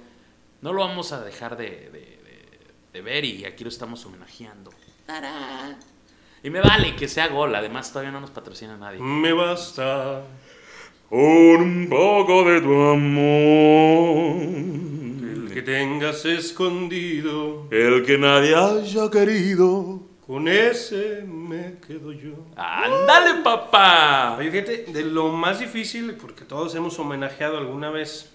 no 0.62 0.72
lo 0.74 0.82
vamos 0.82 1.12
a 1.12 1.22
dejar 1.24 1.58
de, 1.58 1.66
de- 1.70 1.90
de- 1.92 2.60
de 2.94 3.02
ver 3.02 3.26
y 3.26 3.46
aquí 3.46 3.64
lo 3.64 3.70
estamos 3.70 4.06
homenajeando. 4.06 4.72
¡Tarán! 5.06 5.78
Y 6.44 6.50
me 6.50 6.62
vale 6.62 6.96
que 6.96 7.08
sea 7.08 7.28
gol, 7.28 7.56
además 7.56 7.90
todavía 7.92 8.12
no 8.12 8.20
nos 8.22 8.30
patrocina 8.32 8.78
nadie. 8.78 9.00
Me 9.00 9.32
basta. 9.34 10.22
Con 11.14 11.22
un 11.22 11.88
poco 11.90 12.44
de 12.44 12.60
tu 12.60 12.74
amor. 12.74 14.42
El 14.42 15.52
que 15.54 15.62
tengas 15.62 16.26
escondido. 16.26 17.68
El 17.70 18.04
que 18.04 18.18
nadie 18.18 18.56
haya 18.56 19.12
querido. 19.12 20.00
Con 20.26 20.48
ese 20.48 21.24
me 21.28 21.76
quedo 21.86 22.14
yo. 22.14 22.34
¡Ándale, 22.56 23.44
papá! 23.44 24.38
Oye, 24.40 24.50
fíjate, 24.50 24.86
de 24.92 25.04
lo 25.04 25.30
más 25.30 25.60
difícil, 25.60 26.16
porque 26.16 26.46
todos 26.46 26.74
hemos 26.74 26.98
homenajeado 26.98 27.60
alguna 27.60 27.92
vez, 27.92 28.32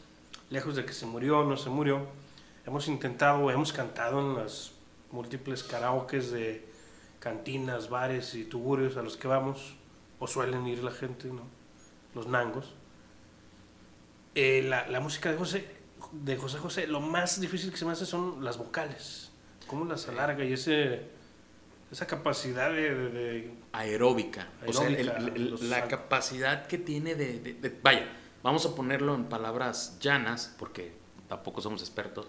lejos 0.48 0.76
de 0.76 0.84
que 0.84 0.92
se 0.92 1.04
murió 1.04 1.40
o 1.40 1.44
no 1.44 1.56
se 1.56 1.70
murió, 1.70 2.06
hemos 2.64 2.86
intentado, 2.86 3.50
hemos 3.50 3.72
cantado 3.72 4.20
en 4.20 4.36
las 4.36 4.70
múltiples 5.10 5.64
karaokes 5.64 6.30
de 6.30 6.64
cantinas, 7.18 7.90
bares 7.90 8.36
y 8.36 8.44
tuburios 8.44 8.96
a 8.96 9.02
los 9.02 9.16
que 9.16 9.26
vamos, 9.26 9.74
o 10.20 10.28
suelen 10.28 10.64
ir 10.68 10.84
la 10.84 10.92
gente, 10.92 11.26
¿no? 11.26 11.57
Los 12.18 12.26
nangos. 12.26 12.74
Eh, 14.34 14.64
la, 14.68 14.88
la 14.88 14.98
música 15.00 15.30
de 15.30 15.38
José, 15.38 15.68
de 16.12 16.36
José 16.36 16.58
José, 16.58 16.86
lo 16.88 17.00
más 17.00 17.40
difícil 17.40 17.70
que 17.70 17.76
se 17.76 17.84
me 17.84 17.92
hace 17.92 18.06
son 18.06 18.44
las 18.44 18.58
vocales. 18.58 19.30
Cómo 19.68 19.84
las 19.84 20.08
alarga 20.08 20.44
y 20.44 20.52
ese, 20.52 21.02
esa 21.92 22.06
capacidad 22.08 22.70
de- 22.72 22.94
de- 22.94 23.10
de 23.10 23.54
aeróbica. 23.72 24.48
O 24.66 24.72
sea, 24.72 24.88
el- 24.88 25.08
Aeróbica, 25.08 25.34
el- 25.36 25.50
los 25.50 25.62
la 25.62 25.86
capacidad 25.88 26.66
que 26.66 26.78
tiene 26.78 27.14
de, 27.14 27.38
de- 27.40 27.78
Vaya, 27.82 28.08
vamos 28.42 28.66
a 28.66 28.74
ponerlo 28.74 29.14
en 29.14 29.24
palabras 29.26 29.98
llanas, 30.00 30.54
porque 30.58 30.92
tampoco 31.28 31.60
somos 31.60 31.80
expertos. 31.82 32.26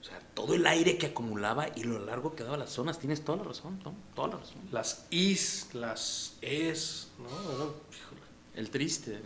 O 0.00 0.04
sea, 0.04 0.18
todo 0.34 0.54
el 0.54 0.66
aire 0.66 0.96
que 0.98 1.06
acumulaba 1.06 1.66
y 1.74 1.82
lo 1.84 1.98
largo 1.98 2.34
que 2.34 2.42
daba 2.44 2.56
las 2.56 2.70
zonas. 2.70 2.98
Tienes 2.98 3.22
toda 3.24 3.38
la 3.38 3.44
razón, 3.44 3.78
Tom, 3.80 3.94
toda 4.14 4.28
la 4.28 4.36
razón. 4.38 4.56
las 4.72 5.06
is, 5.10 5.68
las 5.74 6.36
es, 6.40 7.08
¿no? 7.18 7.26
Híjole. 7.28 8.19
El 8.54 8.70
triste. 8.70 9.18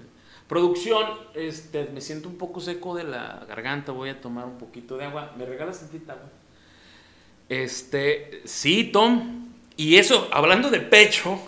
Producción, 0.49 1.07
este, 1.35 1.87
me 1.87 2.01
siento 2.01 2.29
un 2.29 2.37
poco 2.37 2.61
seco 2.61 2.95
de 2.95 3.05
la 3.05 3.45
garganta, 3.49 3.93
voy 3.93 4.11
a 4.11 4.21
tomar 4.21 4.45
un 4.45 4.59
poquito 4.59 4.97
de 4.97 5.07
agua. 5.07 5.33
¿Me 5.39 5.47
regalas 5.47 5.81
tantita 5.81 6.13
agua? 6.13 6.29
Este, 7.49 8.43
sí, 8.45 8.91
Tom. 8.93 9.49
Y 9.77 9.97
eso, 9.97 10.29
hablando 10.33 10.71
de 10.71 10.81
pecho, 10.81 11.41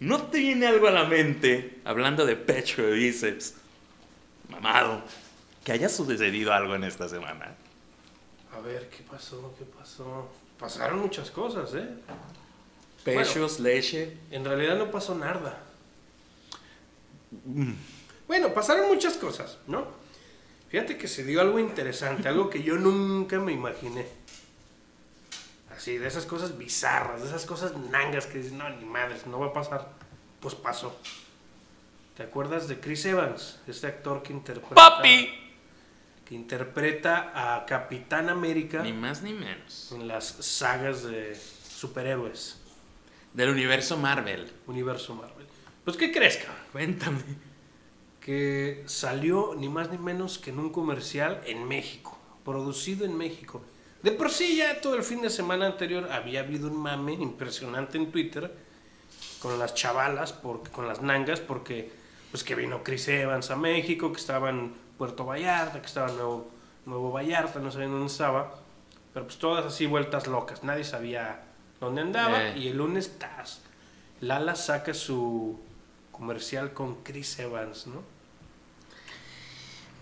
¿no 0.00 0.22
te 0.24 0.38
viene 0.38 0.66
algo 0.66 0.88
a 0.88 0.90
la 0.90 1.04
mente, 1.04 1.80
hablando 1.84 2.24
de 2.24 2.34
pecho, 2.34 2.82
de 2.82 2.92
bíceps, 2.92 3.54
mamado, 4.48 5.02
que 5.62 5.72
haya 5.72 5.88
sucedido 5.88 6.52
algo 6.52 6.74
en 6.74 6.84
esta 6.84 7.08
semana? 7.08 7.54
A 8.52 8.60
ver, 8.60 8.88
¿qué 8.88 9.02
pasó? 9.02 9.54
¿Qué 9.58 9.64
pasó? 9.64 10.28
Pasaron 10.58 11.00
muchas 11.00 11.30
cosas, 11.30 11.74
¿eh? 11.74 11.88
Pechos, 13.04 13.60
leche. 13.60 14.16
En 14.30 14.44
realidad 14.44 14.78
no 14.78 14.90
pasó 14.90 15.14
nada. 15.14 15.62
Bueno, 18.26 18.52
pasaron 18.52 18.88
muchas 18.88 19.16
cosas, 19.16 19.58
¿no? 19.66 19.86
Fíjate 20.68 20.96
que 20.98 21.06
se 21.08 21.22
dio 21.24 21.40
algo 21.40 21.58
interesante, 21.58 22.28
algo 22.28 22.50
que 22.50 22.62
yo 22.62 22.76
nunca 22.76 23.38
me 23.38 23.52
imaginé. 23.52 24.06
Así, 25.76 25.98
de 25.98 26.08
esas 26.08 26.26
cosas 26.26 26.56
bizarras, 26.58 27.20
de 27.22 27.28
esas 27.28 27.44
cosas 27.46 27.76
nangas 27.76 28.26
que 28.26 28.38
dicen, 28.38 28.58
no, 28.58 28.68
ni 28.70 28.84
madres, 28.84 29.26
no 29.26 29.38
va 29.38 29.46
a 29.48 29.52
pasar. 29.52 29.88
Pues 30.40 30.54
pasó. 30.54 30.98
¿Te 32.16 32.22
acuerdas 32.22 32.66
de 32.66 32.80
Chris 32.80 33.04
Evans? 33.04 33.58
Este 33.66 33.86
actor 33.86 34.22
que 34.22 34.32
interpreta... 34.32 34.74
¡Papi! 34.74 35.28
Que 36.24 36.34
interpreta 36.34 37.30
a 37.56 37.66
Capitán 37.66 38.28
América 38.30 38.82
Ni 38.82 38.92
más 38.92 39.22
ni 39.22 39.32
menos. 39.34 39.92
en 39.92 40.08
las 40.08 40.24
sagas 40.26 41.04
de 41.04 41.38
superhéroes, 41.68 42.56
Del 43.34 43.50
universo 43.50 43.96
Marvel. 43.98 44.50
universo 44.66 45.14
Marvel. 45.14 45.35
Pues, 45.86 45.96
¿qué 45.96 46.12
crees, 46.12 46.36
cabrón? 46.38 46.56
Cuéntame. 46.72 47.20
que 48.20 48.82
salió 48.86 49.54
ni 49.56 49.68
más 49.68 49.88
ni 49.92 49.98
menos 49.98 50.38
que 50.40 50.50
en 50.50 50.58
un 50.58 50.70
comercial 50.70 51.40
en 51.46 51.66
México, 51.66 52.18
producido 52.44 53.06
en 53.06 53.16
México. 53.16 53.62
De 54.02 54.10
por 54.10 54.30
sí 54.32 54.56
ya 54.56 54.80
todo 54.80 54.96
el 54.96 55.04
fin 55.04 55.22
de 55.22 55.30
semana 55.30 55.64
anterior 55.66 56.10
había 56.10 56.40
habido 56.40 56.66
un 56.66 56.76
mame 56.76 57.12
impresionante 57.12 57.98
en 57.98 58.10
Twitter 58.10 58.52
con 59.40 59.60
las 59.60 59.74
chavalas, 59.74 60.32
porque, 60.32 60.72
con 60.72 60.88
las 60.88 61.02
nangas, 61.02 61.38
porque 61.38 61.92
pues 62.32 62.42
que 62.42 62.56
vino 62.56 62.82
Chris 62.82 63.06
Evans 63.06 63.52
a 63.52 63.56
México, 63.56 64.12
que 64.12 64.18
estaba 64.18 64.50
en 64.50 64.74
Puerto 64.98 65.24
Vallarta, 65.24 65.80
que 65.80 65.86
estaba 65.86 66.10
en 66.10 66.16
Nuevo, 66.16 66.50
Nuevo 66.84 67.12
Vallarta, 67.12 67.60
no 67.60 67.70
sabían 67.70 67.92
dónde 67.92 68.08
estaba, 68.08 68.54
pero 69.14 69.26
pues 69.26 69.38
todas 69.38 69.64
así 69.64 69.86
vueltas 69.86 70.26
locas, 70.26 70.64
nadie 70.64 70.82
sabía 70.82 71.44
dónde 71.78 72.00
andaba 72.02 72.48
Eh. 72.48 72.58
y 72.58 72.68
el 72.68 72.78
lunes 72.78 73.18
tas, 73.20 73.62
Lala 74.20 74.56
saca 74.56 74.92
su 74.92 75.60
comercial 76.16 76.72
con 76.72 77.02
Chris 77.02 77.38
Evans, 77.38 77.86
¿no? 77.86 78.02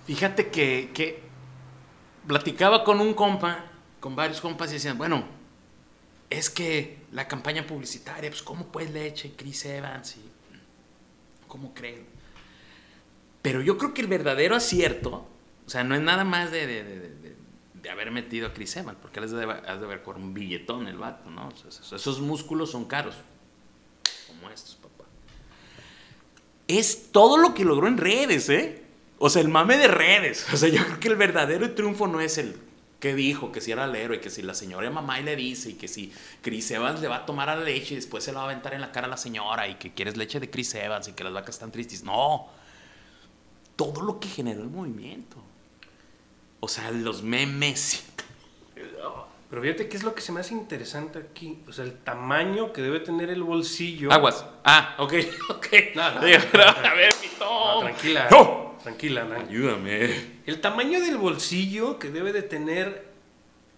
Fíjate 0.06 0.50
que, 0.50 0.90
que 0.94 1.22
platicaba 2.26 2.84
con 2.84 3.00
un 3.00 3.14
compa, 3.14 3.64
con 4.00 4.14
varios 4.14 4.40
compas 4.40 4.70
y 4.70 4.74
decían, 4.74 4.98
bueno, 4.98 5.24
es 6.30 6.50
que 6.50 6.98
la 7.12 7.26
campaña 7.26 7.66
publicitaria, 7.66 8.30
pues 8.30 8.42
cómo 8.42 8.66
pues 8.68 8.90
leche, 8.90 9.32
Chris 9.36 9.64
Evans 9.64 10.16
cómo 11.48 11.72
creen. 11.74 12.06
Pero 13.40 13.62
yo 13.62 13.78
creo 13.78 13.94
que 13.94 14.02
el 14.02 14.08
verdadero 14.08 14.56
acierto, 14.56 15.26
o 15.66 15.70
sea, 15.70 15.84
no 15.84 15.94
es 15.94 16.00
nada 16.02 16.24
más 16.24 16.50
de, 16.50 16.66
de- 16.66 16.84
de- 16.84 17.90
haber 17.90 18.10
metido 18.10 18.48
a 18.48 18.52
Chris 18.54 18.76
Evans, 18.76 18.98
porque 19.00 19.18
él 19.20 19.26
has 19.26 19.30
de, 19.30 19.44
has 19.44 19.78
de 19.78 19.86
un 20.16 20.32
billetón 20.32 20.86
el 20.88 20.96
vato, 20.96 21.30
¿no? 21.30 21.50
Esos, 21.50 21.92
músculos 22.20 22.70
son 22.70 22.86
caros, 22.86 23.14
como 24.26 24.48
estos. 24.50 24.76
Es 26.68 27.12
todo 27.12 27.36
lo 27.36 27.54
que 27.54 27.64
logró 27.64 27.88
en 27.88 27.98
redes, 27.98 28.48
¿eh? 28.48 28.82
O 29.18 29.30
sea, 29.30 29.42
el 29.42 29.48
mame 29.48 29.76
de 29.76 29.88
redes. 29.88 30.46
O 30.52 30.56
sea, 30.56 30.68
yo 30.68 30.84
creo 30.84 31.00
que 31.00 31.08
el 31.08 31.16
verdadero 31.16 31.74
triunfo 31.74 32.06
no 32.06 32.20
es 32.20 32.38
el 32.38 32.56
que 33.04 33.14
dijo, 33.14 33.52
que 33.52 33.60
si 33.60 33.70
era 33.70 33.84
el 33.84 33.94
héroe, 33.94 34.18
que 34.18 34.30
si 34.30 34.40
la 34.40 34.54
señora 34.54 34.88
mamá 34.90 35.20
y 35.20 35.24
le 35.24 35.36
dice, 35.36 35.70
y 35.70 35.74
que 35.74 35.88
si 35.88 36.10
Chris 36.40 36.70
Evans 36.70 37.02
le 37.02 37.08
va 37.08 37.16
a 37.16 37.26
tomar 37.26 37.48
la 37.48 37.56
leche 37.56 37.92
y 37.92 37.96
después 37.96 38.24
se 38.24 38.32
la 38.32 38.38
va 38.38 38.46
a 38.46 38.50
aventar 38.50 38.72
en 38.72 38.80
la 38.80 38.92
cara 38.92 39.06
a 39.06 39.10
la 39.10 39.18
señora, 39.18 39.68
y 39.68 39.74
que 39.74 39.92
quieres 39.92 40.16
leche 40.16 40.40
de 40.40 40.48
Chris 40.48 40.74
Evans 40.74 41.08
y 41.08 41.12
que 41.12 41.22
las 41.22 41.34
vacas 41.34 41.56
están 41.56 41.70
tristes. 41.70 42.02
No. 42.02 42.48
Todo 43.76 44.00
lo 44.00 44.18
que 44.18 44.28
generó 44.28 44.62
el 44.62 44.70
movimiento. 44.70 45.36
O 46.60 46.68
sea, 46.68 46.90
los 46.92 47.22
memes. 47.22 48.04
Pero 49.50 49.62
fíjate 49.62 49.88
qué 49.88 49.96
es 49.96 50.02
lo 50.02 50.14
que 50.14 50.20
se 50.20 50.32
me 50.32 50.40
hace 50.40 50.54
interesante 50.54 51.18
aquí. 51.18 51.58
O 51.68 51.72
sea, 51.72 51.84
el 51.84 51.92
tamaño 51.98 52.72
que 52.72 52.82
debe 52.82 53.00
tener 53.00 53.30
el 53.30 53.42
bolsillo. 53.42 54.10
Aguas. 54.12 54.44
Ah, 54.64 54.96
ok, 54.98 55.12
ok. 55.50 55.66
No, 55.94 56.14
no, 56.14 56.20
Digo, 56.24 56.38
no, 56.38 56.44
pero, 56.50 56.64
no. 56.64 56.70
a 56.88 56.94
ver, 56.94 57.12
Tom. 57.38 57.80
tranquila. 57.84 58.28
No. 58.30 58.74
Tranquila. 58.82 59.28
Ayúdame. 59.48 60.40
El 60.46 60.60
tamaño 60.60 61.00
del 61.00 61.16
bolsillo 61.16 61.98
que 61.98 62.10
debe 62.10 62.32
de 62.32 62.42
tener 62.42 63.12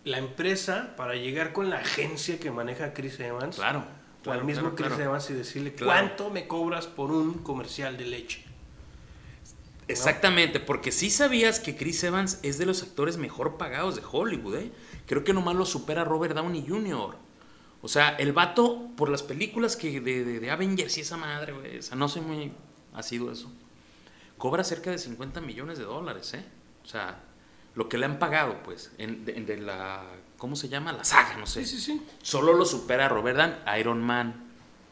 la 0.05 0.19
empresa 0.19 0.95
para 0.97 1.15
llegar 1.15 1.53
con 1.53 1.69
la 1.71 1.77
agencia 1.79 2.39
que 2.41 2.51
maneja 2.51 2.93
Chris 2.95 3.19
Evans. 3.21 3.57
Claro. 3.57 3.85
O 4.25 4.33
al 4.33 4.43
mismo 4.45 4.63
claro, 4.71 4.77
Chris 4.77 4.89
claro. 4.89 5.05
Evans 5.05 5.31
y 5.31 5.35
decirle 5.35 5.75
Claro. 5.75 5.87
cuánto 5.93 6.31
me 6.31 6.47
cobras 6.49 6.87
por 6.89 7.11
un 7.13 7.35
comercial 7.45 7.97
de 7.97 8.07
leche. 8.07 8.45
Exactamente, 9.89 10.59
porque 10.61 10.91
sí 10.91 11.11
sabías 11.11 11.61
que 11.61 11.77
Chris 11.77 12.03
Evans 12.05 12.41
es 12.43 12.59
de 12.59 12.67
los 12.67 12.83
actores 12.83 13.17
mejor 13.19 13.57
pagados 13.57 13.95
de 13.97 14.03
Hollywood, 14.11 14.57
¿eh? 14.57 14.73
Creo 15.07 15.23
que 15.23 15.33
nomás 15.33 15.55
lo 15.55 15.65
supera 15.65 16.05
Robert 16.05 16.35
Downey 16.35 16.65
Jr. 16.67 17.15
O 17.83 17.89
sea, 17.89 18.09
el 18.17 18.33
vato, 18.33 18.89
por 18.97 19.09
las 19.09 19.23
películas 19.23 19.77
que 19.77 20.01
de, 20.01 20.25
de- 20.25 20.41
de 20.41 20.51
Avengers 20.51 20.99
y 20.99 21.03
esa 21.03 21.17
madre, 21.17 21.53
güey, 21.53 21.79
o 21.79 21.83
sea, 21.83 21.97
no 21.97 22.09
soy 22.09 22.23
muy 22.23 22.53
asiduo 22.95 23.31
eso, 23.31 23.53
cobra 24.39 24.65
cerca 24.65 24.91
de 24.91 24.99
50 24.99 25.41
millones 25.41 25.79
de 25.79 25.85
dólares, 25.85 26.35
¿eh? 26.35 26.45
O 26.85 26.87
sea, 26.89 27.21
lo 27.77 27.89
que 27.89 27.99
le 27.99 28.07
han 28.07 28.19
pagado, 28.19 28.63
pues, 28.65 28.91
en, 28.99 29.25
de, 29.25 29.35
de 29.35 29.57
la, 29.59 30.03
¿cómo 30.39 30.57
se 30.57 30.69
llama? 30.69 30.93
La 30.93 31.05
saga, 31.05 31.37
no 31.37 31.47
sé. 31.47 31.65
Sí, 31.65 31.77
sí, 31.79 31.93
sí. 31.93 32.03
Solo 32.23 32.55
lo 32.55 32.65
supera 32.65 33.09
Robert 33.09 33.37
Downey, 33.39 33.81
Iron 33.81 34.03
Man, 34.03 34.46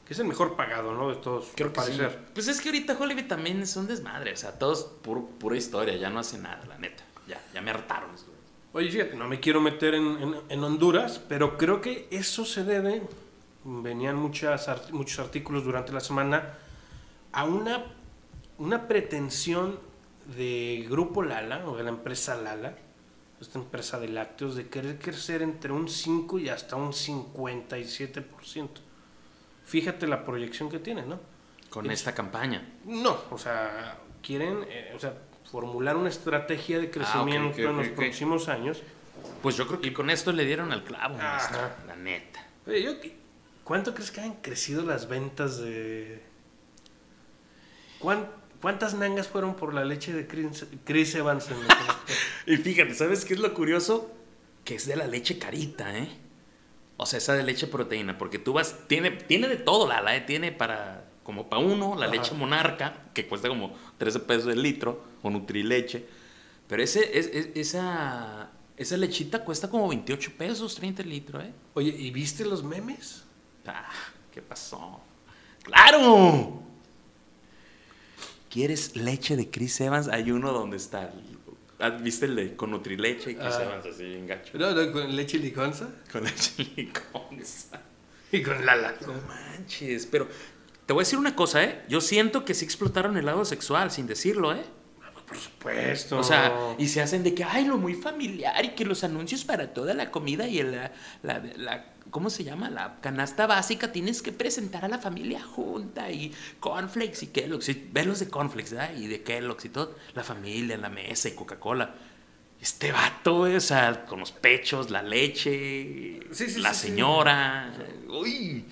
Que 0.07 0.13
es 0.13 0.19
el 0.19 0.27
mejor 0.27 0.55
pagado, 0.57 0.93
¿no? 0.95 1.09
De 1.09 1.17
todos. 1.17 1.49
Creo 1.55 1.73
que 1.73 1.81
sí. 1.81 1.87
parecer. 1.99 2.19
Pues 2.35 2.47
es 2.49 2.61
que 2.61 2.69
ahorita 2.69 2.97
Hollywood 2.99 3.25
también 3.27 3.63
es 3.63 3.75
un 3.77 3.87
desmadre. 3.87 4.33
O 4.33 4.37
sea, 4.37 4.59
todo 4.59 4.73
es 4.75 4.81
puro- 4.81 5.27
pura 5.39 5.57
historia. 5.57 5.97
Ya 5.97 6.11
no 6.11 6.19
hace 6.21 6.39
nada, 6.39 6.63
la 6.69 6.77
neta. 6.79 7.03
Ya, 7.27 7.41
ya 7.55 7.63
me 7.63 7.71
hartaron. 7.71 8.11
güeyes. 8.11 8.27
Oye, 8.75 8.91
fíjate, 8.91 9.17
no 9.17 9.27
me 9.29 9.41
quiero 9.41 9.61
meter 9.63 9.95
en, 9.95 10.07
en- 10.21 10.37
en 10.49 10.65
Honduras, 10.65 11.21
pero 11.29 11.57
creo 11.57 11.81
que 11.81 12.07
eso 12.11 12.45
se 12.45 12.65
debe, 12.65 13.03
venían 13.65 14.17
muchas, 14.17 14.69
art- 14.69 14.91
muchos 14.91 15.21
artículos 15.21 15.65
durante 15.65 15.93
la 15.93 16.01
semana, 16.01 16.55
a 17.33 17.45
una, 17.45 17.85
una 18.59 18.87
pretensión 18.89 19.79
de 20.37 20.87
Grupo 20.91 21.23
Lala, 21.23 21.67
o 21.69 21.77
de 21.77 21.85
la 21.85 21.91
empresa 21.91 22.35
Lala, 22.35 22.77
esta 23.41 23.59
empresa 23.59 23.99
de 24.01 24.09
lácteos, 24.09 24.55
de 24.57 24.69
querer 24.69 24.99
crecer 24.99 25.41
entre 25.43 25.73
un 25.73 25.89
5 25.89 26.39
y 26.41 26.49
hasta 26.49 26.77
un 26.77 26.93
57%. 26.93 28.69
Fíjate 29.65 30.07
la 30.07 30.25
proyección 30.25 30.71
que 30.71 30.79
tiene, 30.79 31.03
¿no? 31.03 31.19
Con 31.71 31.91
esta 31.91 32.15
campaña. 32.15 32.67
No, 32.85 33.19
o 33.31 33.39
sea, 33.39 33.99
quieren 34.23 34.65
eh, 34.69 34.93
o 34.95 34.99
sea, 34.99 35.15
formular 35.51 35.97
una 35.97 36.09
estrategia 36.09 36.79
de 36.79 36.91
crecimiento 36.91 37.49
Ah, 37.49 37.53
ok, 37.53 37.71
en 37.71 37.77
los 37.77 37.89
próximos 37.89 38.49
años. 38.49 38.83
Pues 39.43 39.57
yo 39.57 39.67
creo 39.67 39.81
que 39.81 39.93
con 39.93 40.11
esto 40.11 40.33
le 40.33 40.45
dieron 40.45 40.71
al 40.73 40.85
clavo, 40.85 41.17
maestro, 41.17 41.59
La 41.87 41.97
neta. 41.97 42.47
Oye, 42.67 42.83
yo, 42.83 42.93
¿Cuánto 43.65 43.95
crees 43.95 44.11
que 44.11 44.21
han 44.21 44.35
crecido 44.35 44.83
las 44.83 45.09
ventas 45.09 45.59
de... 45.59 46.23
¿Cuán- 47.99 48.29
¿Cuántas 48.61 48.95
nangas 48.95 49.29
fueron 49.29 49.57
por 49.57 49.75
la 49.75 49.85
leche 49.85 50.13
de 50.13 50.27
Chris, 50.27 51.15
Evans? 51.15 51.51
en 51.51 51.67
la- 51.67 51.99
Y 52.47 52.57
fíjate, 52.59 52.95
¿sabes 52.95 53.25
qué 53.25 53.35
es 53.35 53.41
lo 53.41 53.53
curioso? 53.55 54.11
Que 54.65 54.75
es 54.77 54.87
de 54.87 54.97
la 54.97 55.07
leche 55.07 55.39
carita, 55.39 55.97
¿eh? 55.97 56.09
O 56.97 57.07
sea, 57.07 57.19
esa 57.19 57.35
de 57.35 57.43
leche 57.43 57.67
proteína. 57.67 58.17
Porque 58.19 58.39
tú 58.39 58.53
vas. 58.53 58.77
Tiene, 58.87 59.11
tiene 59.11 59.49
de 59.49 59.57
todo, 59.57 59.87
la, 59.89 60.01
la 60.01 60.27
tiene 60.27 60.53
para. 60.53 61.05
Como 61.25 61.49
para 61.49 61.63
uno, 61.63 61.95
la 61.97 62.07
Ajá. 62.07 62.15
leche 62.15 62.35
monarca, 62.35 63.05
que 63.15 63.27
cuesta 63.27 63.49
como 63.49 63.73
13 63.97 64.21
pesos 64.21 64.53
el 64.53 64.61
litro, 64.63 65.03
o 65.23 65.31
Nutrileche. 65.31 66.05
Pero 66.69 66.83
ese, 66.83 67.19
es, 67.19 67.27
es- 67.29 67.49
esa, 67.55 68.51
esa 68.77 68.97
lechita 68.99 69.43
cuesta 69.43 69.71
como 69.71 69.89
28 69.89 70.33
pesos, 70.37 70.75
30 70.75 71.01
el 71.03 71.09
litro, 71.09 71.41
¿eh? 71.41 71.51
Oye, 71.73 71.89
¿y 71.97 72.11
viste 72.11 72.45
los 72.45 72.63
memes? 72.63 73.25
Ah, 73.67 73.89
¿qué 74.35 74.43
pasó? 74.43 75.01
¡Claro! 75.63 76.63
¿Quieres 78.51 78.95
leche 78.95 79.37
de 79.37 79.51
Chris 79.51 79.81
Evans? 79.81 80.09
Hay 80.09 80.31
uno 80.31 80.53
donde 80.53 80.77
está. 80.77 81.11
Ah, 81.85 81.91
¿Viste 81.91 82.27
el 82.27 82.37
de 82.37 82.57
con 82.57 82.71
Nutrileche 82.71 83.33
y 83.33 83.35
Chris 83.35 83.55
Ah. 83.55 83.63
Evans 83.63 83.87
así 83.87 84.05
bien 84.05 84.27
gacho? 84.27 84.57
No, 84.59 84.71
no, 84.73 84.93
con 84.93 85.15
leche 85.15 85.39
liconza 85.39 85.89
Con 86.11 86.25
leche 86.25 86.65
liconza. 86.77 87.81
y 88.33 88.43
con 88.43 88.65
Lala. 88.65 88.95
No 89.07 89.13
manches, 89.29 90.07
pero 90.07 90.27
te 90.87 90.93
voy 90.93 91.03
a 91.03 91.05
decir 91.05 91.19
una 91.19 91.35
cosa, 91.37 91.63
¿eh? 91.63 91.83
Yo 91.89 92.01
siento 92.01 92.45
que 92.45 92.55
sí 92.55 92.65
explotaron 92.65 93.17
el 93.17 93.27
lado 93.27 93.45
sexual 93.45 93.91
sin 93.91 94.07
decirlo, 94.07 94.55
¿eh? 94.55 94.63
Por 95.27 95.39
supuesto. 95.39 96.19
O 96.19 96.23
sea, 96.23 96.53
y 96.79 96.87
se 96.89 97.01
hacen 97.01 97.23
de 97.23 97.35
que, 97.35 97.45
ay, 97.45 97.65
lo 97.65 97.79
muy 97.79 97.95
familiar 97.95 98.63
y 98.65 98.71
que 98.71 98.85
los 98.85 99.05
anuncios 99.05 99.43
para 99.45 99.73
toda 99.73 99.95
la 99.95 100.11
comida 100.11 100.47
y 100.47 100.59
el, 100.59 100.73
la, 100.73 100.93
la, 101.23 101.43
la- 101.57 101.94
¿cómo 102.11 102.31
se 102.31 102.45
llama? 102.45 102.71
La 102.71 103.01
canasta 103.01 103.47
básica 103.47 103.93
tienes 103.93 104.23
que 104.23 104.33
presentar 104.33 104.85
a 104.85 104.89
la 104.89 104.99
familia 104.99 105.43
junta 105.43 106.11
y 106.11 106.33
cornflakes 106.61 107.25
y 107.25 107.27
Kellogg's. 107.29 107.69
Y 107.69 107.89
ver 107.93 108.07
los 108.07 108.21
de 108.21 108.29
cornflakes, 108.29 108.71
¿verdad? 108.73 108.95
Y 108.97 109.07
de 109.07 109.23
Kellogg's 109.23 109.65
y 109.65 109.69
todo. 109.69 109.95
La 110.15 110.23
familia 110.25 110.75
en 110.75 110.83
la 110.83 110.91
mesa 110.91 111.29
y 111.29 111.33
Coca-Cola. 111.33 111.95
Este 112.61 112.93
vato, 112.93 113.41
o 113.41 113.61
sea, 113.61 114.07
con 114.07 114.21
los 114.21 114.33
pechos, 114.33 114.91
la 114.91 115.03
leche, 115.03 116.21
Sí, 116.33 116.49
sí, 116.49 116.61
la 116.61 116.73
sí. 116.73 116.89
señora. 116.89 117.73
Uy. 118.09 118.65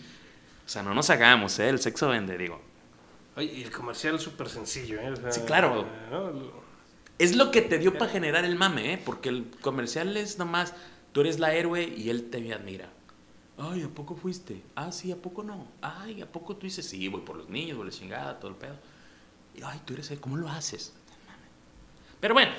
O 0.64 0.68
sea, 0.68 0.83
no 0.83 0.95
nos 0.95 1.11
hagamos, 1.11 1.59
¿eh? 1.59 1.68
El 1.68 1.79
sexo 1.79 2.09
vende, 2.09 2.38
digo. 2.38 2.61
Oye, 3.37 3.53
y 3.53 3.62
el 3.62 3.71
comercial 3.71 4.14
es 4.14 4.23
súper 4.23 4.49
sencillo, 4.49 5.01
¿eh? 5.01 5.11
O 5.11 5.16
sea, 5.16 5.33
Sí, 5.33 5.40
claro. 5.47 5.87
¿no? 6.11 6.62
Es 7.18 7.37
lo 7.37 7.51
que 7.51 7.61
te 7.62 7.79
dio 7.79 7.99
para 7.99 8.11
generar 8.11 8.45
el 8.45 8.57
mame, 8.57 8.95
¿eh? 8.95 9.03
Porque 9.05 9.29
el 9.29 9.47
comercial 9.61 10.16
es 10.16 10.38
nomás, 10.38 10.75
tú 11.12 11.21
eres 11.21 11.38
la 11.38 11.53
héroe 11.55 11.83
y 11.85 12.09
él 12.11 12.31
te 12.31 12.53
admira. 12.53 12.88
Ay, 13.59 13.83
¿a 13.83 13.88
poco 13.88 14.15
fuiste? 14.15 14.62
Ah, 14.75 14.91
sí, 14.93 15.12
¿a 15.12 15.17
poco 15.17 15.43
no? 15.43 15.67
Ay, 15.81 16.23
¿a 16.23 16.31
poco 16.31 16.57
tú 16.57 16.67
dices? 16.67 16.88
Sí, 16.88 17.07
voy 17.09 17.21
por 17.21 17.37
los 17.37 17.49
niños, 17.49 17.77
voy 17.77 17.87
a 17.87 17.91
la 17.91 17.97
chingada, 17.97 18.41
todo 18.41 18.51
el 18.51 18.57
pedo. 18.57 18.77
Y, 19.55 19.62
ay, 19.62 19.81
tú 19.85 19.93
eres 19.93 20.11
él, 20.11 20.21
¿cómo 20.21 20.37
lo 20.37 20.49
haces? 20.49 20.95
Pero 22.21 22.35
bueno, 22.35 22.53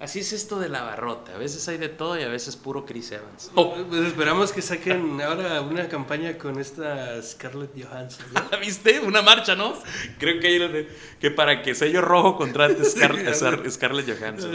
así 0.00 0.20
es 0.20 0.32
esto 0.32 0.58
de 0.58 0.68
la 0.68 0.82
barrota. 0.82 1.34
A 1.34 1.38
veces 1.38 1.66
hay 1.68 1.78
de 1.78 1.88
todo 1.88 2.18
y 2.18 2.22
a 2.22 2.28
veces 2.28 2.56
puro 2.56 2.84
Chris 2.84 3.12
Evans. 3.12 3.50
Oh, 3.54 3.74
Pues 3.88 4.02
esperamos 4.06 4.50
que 4.52 4.60
saquen 4.62 5.20
ahora 5.20 5.60
una 5.60 5.88
campaña 5.88 6.36
con 6.38 6.58
esta 6.58 7.22
Scarlett 7.22 7.70
Johansson. 7.80 8.26
¿no? 8.34 8.58
¿viste? 8.60 9.00
Una 9.00 9.22
marcha, 9.22 9.54
¿no? 9.54 9.74
Creo 10.18 10.40
que, 10.40 10.46
hay 10.48 10.58
de- 10.58 10.88
que 11.20 11.30
para 11.30 11.62
que 11.62 11.74
sello 11.74 12.00
rojo 12.00 12.36
contrate 12.36 12.82
Scar- 12.84 13.16
Sí, 13.64 13.70
Scarlett 13.70 14.18
Johansson. 14.18 14.50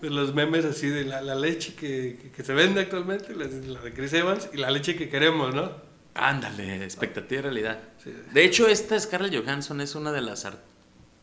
De 0.00 0.10
los 0.10 0.34
memes 0.34 0.64
así 0.66 0.88
de 0.88 1.04
la, 1.04 1.22
la 1.22 1.34
leche 1.34 1.74
que, 1.74 2.18
que- 2.22 2.30
que 2.30 2.44
se 2.44 2.52
vende 2.52 2.82
actualmente, 2.82 3.34
la, 3.34 3.46
la 3.46 3.80
de 3.80 3.92
Chris 3.94 4.12
Evans, 4.12 4.48
y 4.52 4.58
la 4.58 4.70
leche 4.70 4.94
que 4.94 5.08
queremos, 5.08 5.54
¿no? 5.54 5.72
Ándale, 6.14 6.82
expectativa 6.84 7.40
y 7.40 7.42
realidad. 7.42 7.78
Sí. 8.02 8.14
De 8.32 8.44
hecho, 8.44 8.68
esta 8.68 8.98
Scarlett 8.98 9.34
Johansson 9.42 9.80
es 9.80 9.94
una 9.94 10.12
de 10.12 10.20
las 10.22 10.46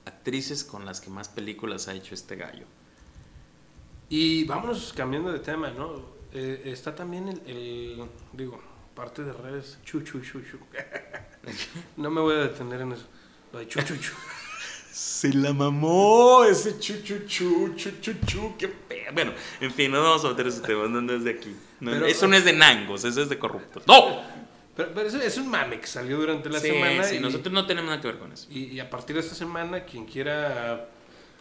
actrices 0.06 0.63
con 0.63 0.86
las 0.86 1.02
que 1.02 1.10
más 1.10 1.30
películas 1.30 1.88
ha 1.88 1.93
hecho 1.93 2.13
este 2.13 2.36
gallo. 2.36 2.65
Y 4.15 4.43
vámonos 4.43 4.93
cambiando 4.95 5.34
de 5.34 5.39
tema, 5.39 5.71
¿no? 5.71 6.13
Eh, 6.32 6.62
está 6.65 6.93
también 6.93 7.30
el, 7.30 7.41
el- 7.47 8.04
digo, 8.32 8.62
parte 8.93 9.23
de 9.23 9.34
redes, 9.34 9.80
chu, 9.84 10.02
chu, 10.02 10.19
chu, 10.21 10.39
chu. 10.41 10.60
no 11.97 12.12
me 12.12 12.21
voy 12.21 12.36
a 12.36 12.41
detener 12.43 12.82
en 12.82 12.91
eso. 12.91 13.06
Lo 13.52 13.58
de 13.58 13.67
chu, 13.67 13.80
chu, 13.82 13.95
chu. 13.97 14.12
Se 14.91 15.34
la 15.34 15.52
mamó 15.52 16.43
ese 16.43 16.78
chu 16.78 17.02
chu 17.02 17.26
chu 17.26 17.73
chu 17.76 17.89
chu 18.02 18.13
chu, 18.28 18.54
qué 18.56 18.67
pe... 18.67 19.08
Bueno, 19.12 19.32
en 19.60 19.71
fin, 19.71 19.91
no 19.91 20.04
vamos 20.04 20.23
a 20.26 20.30
meter 20.30 20.45
ese 20.45 20.62
tema, 20.62 20.88
no, 20.88 21.02
no 21.02 21.13
es 21.13 21.23
de 21.23 21.32
aquí. 21.32 21.56
No, 21.80 21.89
Pero- 21.89 22.06
eso 22.06 22.28
no 22.28 22.36
es 22.36 22.45
de 22.45 22.54
nangos, 22.54 23.04
eso 23.06 23.19
es 23.19 23.30
de 23.30 23.39
corruptos. 23.39 23.82
¡No! 23.88 24.21
Pero, 24.76 24.91
pero 24.93 25.08
eso 25.08 25.19
es 25.19 25.38
un 25.38 25.49
mame 25.49 25.80
que 25.80 25.88
salió 25.88 26.17
durante 26.19 26.52
la 26.52 26.60
sí, 26.60 26.67
semana. 26.67 27.04
sí, 27.04 27.15
y, 27.15 27.19
nosotros 27.19 27.52
no 27.52 27.65
tenemos 27.65 27.89
nada 27.89 27.99
que 27.99 28.10
ver 28.10 28.19
con 28.19 28.32
eso. 28.32 28.45
y, 28.52 28.65
y 28.65 28.80
a 28.80 28.88
partir 28.91 29.15
de 29.15 29.21
esta 29.21 29.34
semana, 29.34 29.84
quien 29.86 30.06
quiera, 30.06 30.88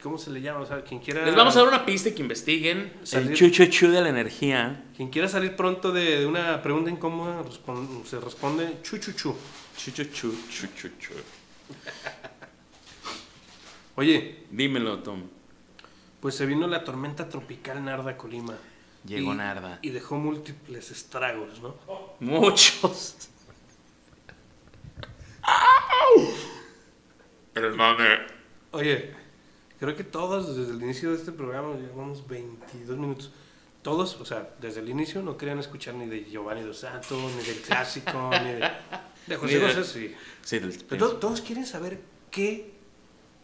¿cómo 0.02 0.18
se 0.18 0.30
le 0.30 0.40
llama? 0.40 0.60
O 0.60 0.66
sea, 0.66 0.82
quien 0.82 1.00
quiera... 1.00 1.24
Les 1.24 1.34
vamos 1.34 1.54
a 1.56 1.60
dar 1.60 1.68
una 1.68 1.84
pista 1.86 2.08
y 2.08 2.12
que 2.14 2.22
investiguen 2.22 2.92
el 3.00 3.06
Salir- 3.06 3.70
chu 3.70 3.90
de 3.90 4.00
la 4.00 4.08
energía. 4.08 4.84
Quien 4.96 5.08
quiera 5.10 5.28
salir 5.28 5.54
pronto 5.56 5.92
de, 5.92 6.20
de 6.20 6.26
una 6.26 6.60
pregunta 6.62 6.90
incómoda, 6.90 7.42
respon- 7.42 8.04
se 8.04 8.18
responde 8.20 8.78
chu, 8.82 8.98
chu, 8.98 9.12
chu. 9.12 9.34
Chu 9.76 9.90
chu 9.92 10.04
chu 10.04 10.34
chu 10.50 10.66
chu 10.76 10.88
chu. 10.98 11.14
Oye, 13.96 14.44
Dímelo, 14.50 14.98
Tom. 15.02 15.22
pues 16.20 16.34
se 16.34 16.46
vino 16.46 16.66
la 16.66 16.82
tormenta 16.84 17.28
tropical 17.28 17.84
Narda 17.84 18.16
Colima. 18.16 18.54
Llegó 19.06 19.32
y, 19.32 19.36
Narda. 19.36 19.78
Y 19.82 19.90
dejó 19.90 20.16
múltiples 20.16 20.90
estragos, 20.90 21.60
¿no? 21.60 21.74
Muchos. 22.20 23.28
Perdone. 27.52 28.18
Oye, 28.72 29.12
creo 29.82 29.96
que 29.96 30.04
todos 30.04 30.56
desde 30.56 30.72
el 30.74 30.80
inicio 30.80 31.10
de 31.10 31.16
este 31.16 31.32
programa, 31.32 31.74
llevamos 31.74 32.24
22 32.28 32.96
minutos, 32.98 33.32
todos, 33.82 34.14
o 34.20 34.24
sea, 34.24 34.48
desde 34.60 34.78
el 34.78 34.88
inicio 34.88 35.22
no 35.22 35.36
querían 35.36 35.58
escuchar 35.58 35.94
ni 35.96 36.06
de 36.06 36.24
Giovanni 36.30 36.62
Dos 36.62 36.78
Santos, 36.78 37.10
ni 37.36 37.42
del 37.42 37.60
clásico, 37.62 38.30
ni 38.44 38.52
de, 38.52 38.70
de 39.26 39.36
José 39.36 39.58
de- 39.58 39.66
José, 39.74 39.84
sí. 39.84 40.14
Sí, 40.42 40.58
del- 40.60 40.84
Pero 40.88 41.08
to- 41.10 41.16
todos 41.16 41.40
quieren 41.40 41.66
saber 41.66 42.00
qué 42.30 42.74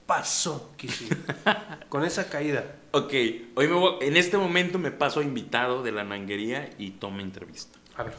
pasó, 0.07 0.71
con 1.89 2.05
esa 2.05 2.31
caída. 2.31 2.77
Ok, 2.93 3.13
hoy 3.57 3.67
me 3.67 3.75
voy- 3.75 3.97
en 4.03 4.17
este 4.17 4.39
momento 4.39 4.79
me 4.79 4.93
paso 4.93 5.19
a 5.19 5.25
invitado 5.25 5.83
de 5.83 5.91
la 5.91 6.05
nanguería 6.05 6.71
y 6.79 6.93
toma 6.93 7.21
entrevista. 7.23 7.77
A 7.97 8.05
ver, 8.05 8.15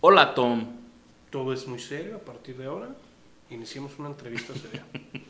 Hola 0.00 0.32
Tom. 0.34 0.76
todo 1.30 1.52
es 1.52 1.66
muy 1.66 1.80
serio 1.80 2.16
a 2.16 2.20
partir 2.20 2.56
de 2.56 2.66
ahora. 2.66 2.94
Iniciemos 3.50 3.98
una 3.98 4.10
entrevista 4.10 4.54
seria. 4.54 4.86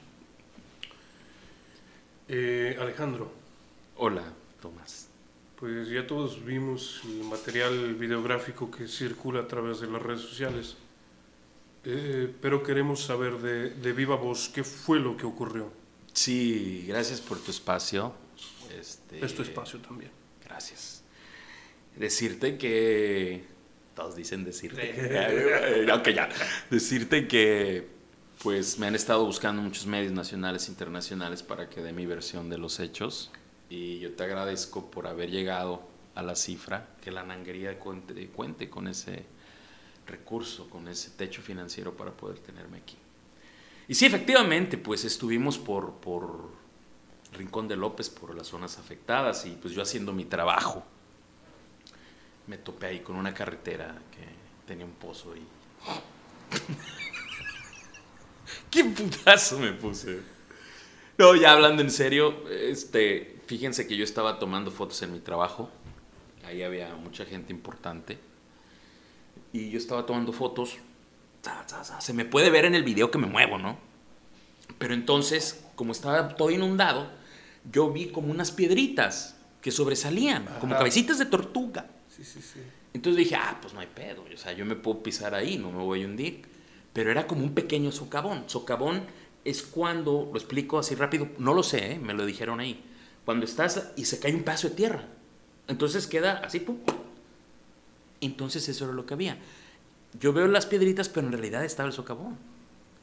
Eh, 2.29 2.77
Alejandro, 2.81 3.31
Hola, 3.97 4.25
Tomás. 4.61 5.09
pues 5.59 5.89
ya 5.89 6.07
todos 6.07 6.45
vimos 6.45 7.01
el 7.05 7.25
material 7.25 7.95
videográfico 7.95 8.71
que 8.71 8.89
circula 8.89 9.41
a 9.41 9.49
través 9.49 9.81
de 9.81 9.87
las 9.87 10.03
redes 10.03 10.23
sociales. 10.23 10.77
Eh, 11.85 12.33
pero 12.43 12.63
queremos 12.65 13.05
saber 13.05 13.39
de, 13.39 13.71
de 13.71 13.93
viva 13.93 14.17
voz 14.17 14.49
qué 14.53 14.65
fue 14.65 14.99
lo 14.99 15.17
que 15.17 15.25
ocurrió. 15.25 15.71
Sí, 16.13 16.85
gracias 16.89 17.21
por 17.21 17.39
tu 17.39 17.53
espacio. 17.53 18.13
Este, 18.77 19.25
Es 19.25 19.35
tu 19.35 19.43
espacio 19.43 19.79
también. 19.81 20.11
Gracias. 20.45 21.05
Decirte 21.95 22.59
que. 22.59 23.45
Todos 23.95 24.17
dicen 24.17 24.45
decirte. 24.45 25.87
ok, 25.93 26.09
ya. 26.09 26.29
Decirte 26.71 27.29
que. 27.29 27.87
Pues 28.43 28.79
me 28.79 28.87
han 28.87 28.95
estado 28.95 29.25
buscando 29.25 29.63
muchos 29.63 29.87
medios 29.87 30.13
nacionales 30.13 30.69
e 30.69 30.71
internacionales 30.71 31.43
para 31.43 31.69
que 31.69 31.83
dé 31.83 31.93
mi 31.93 32.07
versión 32.07 32.51
de 32.51 32.59
los 32.59 32.81
hechos. 32.81 33.31
Y 33.71 33.99
yo 33.99 34.13
te 34.13 34.25
agradezco 34.25 34.91
por 34.91 35.07
haber 35.07 35.31
llegado 35.31 35.83
a 36.15 36.23
la 36.23 36.37
cifra 36.37 36.89
que 37.01 37.11
la 37.11 37.23
nanguería 37.23 37.79
cuente, 37.79 38.29
cuente 38.29 38.71
con 38.71 38.89
ese 38.89 39.25
recurso, 40.07 40.71
con 40.71 40.87
ese 40.89 41.11
techo 41.11 41.43
financiero 41.43 41.97
para 41.97 42.13
poder 42.13 42.39
tenerme 42.39 42.79
aquí. 42.79 42.97
Y 43.89 43.95
sí, 43.95 44.07
efectivamente, 44.07 44.79
pues 44.79 45.05
estuvimos 45.05 45.59
por, 45.59 45.95
por 45.95 46.51
Rincón 47.33 47.69
de 47.69 47.77
López, 47.77 48.11
por 48.11 48.35
las 48.35 48.49
zonas 48.49 48.79
afectadas, 48.79 49.47
y 49.47 49.51
pues 49.51 49.75
yo 49.75 49.83
haciendo 49.83 50.13
mi 50.13 50.25
trabajo, 50.25 50.85
me 52.47 52.59
topé 52.59 52.87
ahí 52.87 53.01
con 53.01 53.17
una 53.17 53.35
carretera 53.35 53.97
que 54.11 54.27
tenía 54.67 54.85
un 54.85 54.93
pozo 54.93 55.35
y... 55.37 55.43
¡Qué 58.77 58.85
putazo 58.85 59.59
me 59.59 59.73
puse! 59.73 60.21
No, 61.17 61.35
ya 61.35 61.53
hablando 61.53 61.81
en 61.81 61.91
serio, 61.91 62.45
este, 62.51 63.41
fíjense 63.47 63.87
que 63.87 63.97
yo 63.97 64.05
estaba 64.05 64.39
tomando 64.39 64.71
fotos 64.71 65.01
en 65.01 65.15
mi 65.15 65.21
trabajo, 65.21 65.71
ahí 66.45 66.63
había 66.63 66.95
mucha 66.95 67.25
gente 67.25 67.55
importante, 67.55 68.19
y 69.55 69.71
yo 69.71 69.79
estaba 69.79 70.05
tomando 70.05 70.35
fotos, 70.35 70.77
se 72.01 72.13
me 72.13 72.27
puede 72.27 72.51
ver 72.51 72.67
en 72.67 72.75
el 72.75 72.85
video 72.85 73.11
que 73.11 73.17
me 73.17 73.27
muevo, 73.27 73.57
¿no? 73.57 73.79
Pero 74.77 74.93
entonces, 74.93 75.65
como 75.75 75.93
estaba 75.93 76.37
todo 76.37 76.51
inundado, 76.51 77.09
yo 77.73 77.91
vi 77.91 78.09
como 78.11 78.31
unas 78.31 78.51
piedritas 78.51 79.39
que 79.63 79.71
sobresalían, 79.71 80.45
como 80.61 80.77
cabecitas 80.77 81.19
de 81.19 81.25
tortuga. 81.25 81.87
Sí, 82.15 82.23
sí, 82.25 82.43
sí. 82.43 82.61
Entonces 82.93 83.17
dije, 83.17 83.37
ah, 83.37 83.57
pues 83.63 83.73
no 83.73 83.81
hay 83.81 83.87
pedo, 83.87 84.27
o 84.31 84.37
sea, 84.37 84.53
yo 84.53 84.67
me 84.67 84.77
puedo 84.77 85.03
pisar 85.03 85.35
ahí, 85.35 85.57
no 85.57 85.73
me 85.73 85.83
voy 85.83 86.03
a 86.03 86.05
hundir. 86.05 86.56
Pero 86.97 87.11
era 87.11 87.27
como 87.27 87.43
un 87.43 87.53
pequeño 87.53 87.93
socavón. 87.93 88.45
Socavón 88.47 89.03
es 89.45 89.61
cuando, 89.61 90.31
lo 90.33 90.39
explico 90.39 90.79
así 90.79 90.95
rápido, 90.95 91.29
no 91.37 91.53
lo 91.53 91.63
sé, 91.63 91.93
¿eh? 91.93 91.99
me 91.99 92.15
lo 92.15 92.25
dijeron 92.25 92.59
ahí. 92.59 92.83
Cuando 93.27 93.45
estás 93.45 93.93
y 93.97 94.07
se 94.07 94.19
cae 94.19 94.35
un 94.35 94.45
pedazo 94.45 94.71
de 94.71 94.77
tierra. 94.77 95.05
Entonces 95.69 96.07
queda 96.07 96.41
así, 96.43 96.59
pum. 96.59 96.79
Entonces 98.23 98.67
eso 98.71 98.87
era 98.87 98.95
lo 98.95 99.05
que 99.05 99.13
había. 99.13 99.37
Yo 100.19 100.33
veo 100.33 100.47
las 100.47 100.65
piedritas, 100.65 101.11
pero 101.11 101.27
en 101.27 101.35
realidad 101.35 101.67
estaba 101.67 101.87
el 101.87 101.93
socavón. 101.93 102.39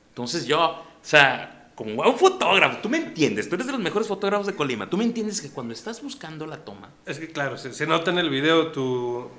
Entonces 0.09 0.47
yo, 0.47 0.59
o 0.59 0.83
sea, 1.03 1.71
como 1.75 2.01
un 2.01 2.17
fotógrafo, 2.17 2.79
tú 2.81 2.89
me 2.89 2.97
entiendes, 2.97 3.47
tú 3.47 3.53
eres 3.53 3.67
de 3.67 3.73
los 3.73 3.81
mejores 3.81 4.07
fotógrafos 4.07 4.47
de 4.47 4.55
Colima, 4.55 4.89
tú 4.89 4.97
me 4.97 5.03
entiendes 5.03 5.39
que 5.39 5.51
cuando 5.51 5.71
estás 5.71 6.01
buscando 6.01 6.47
la 6.47 6.65
toma, 6.65 6.89
Es 7.05 7.19
que 7.19 7.27
claro, 7.27 7.59
se, 7.59 7.71
se 7.71 7.85
nota 7.85 8.09
en 8.09 8.17
el 8.17 8.31
video 8.31 8.71
tu, 8.71 9.29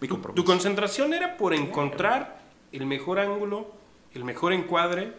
mi 0.00 0.08
tu, 0.08 0.14
compromiso. 0.14 0.42
tu 0.42 0.46
concentración 0.46 1.12
era 1.12 1.36
por 1.36 1.52
encontrar 1.52 2.45
el 2.72 2.86
mejor 2.86 3.18
ángulo, 3.18 3.72
el 4.14 4.24
mejor 4.24 4.52
encuadre, 4.52 5.12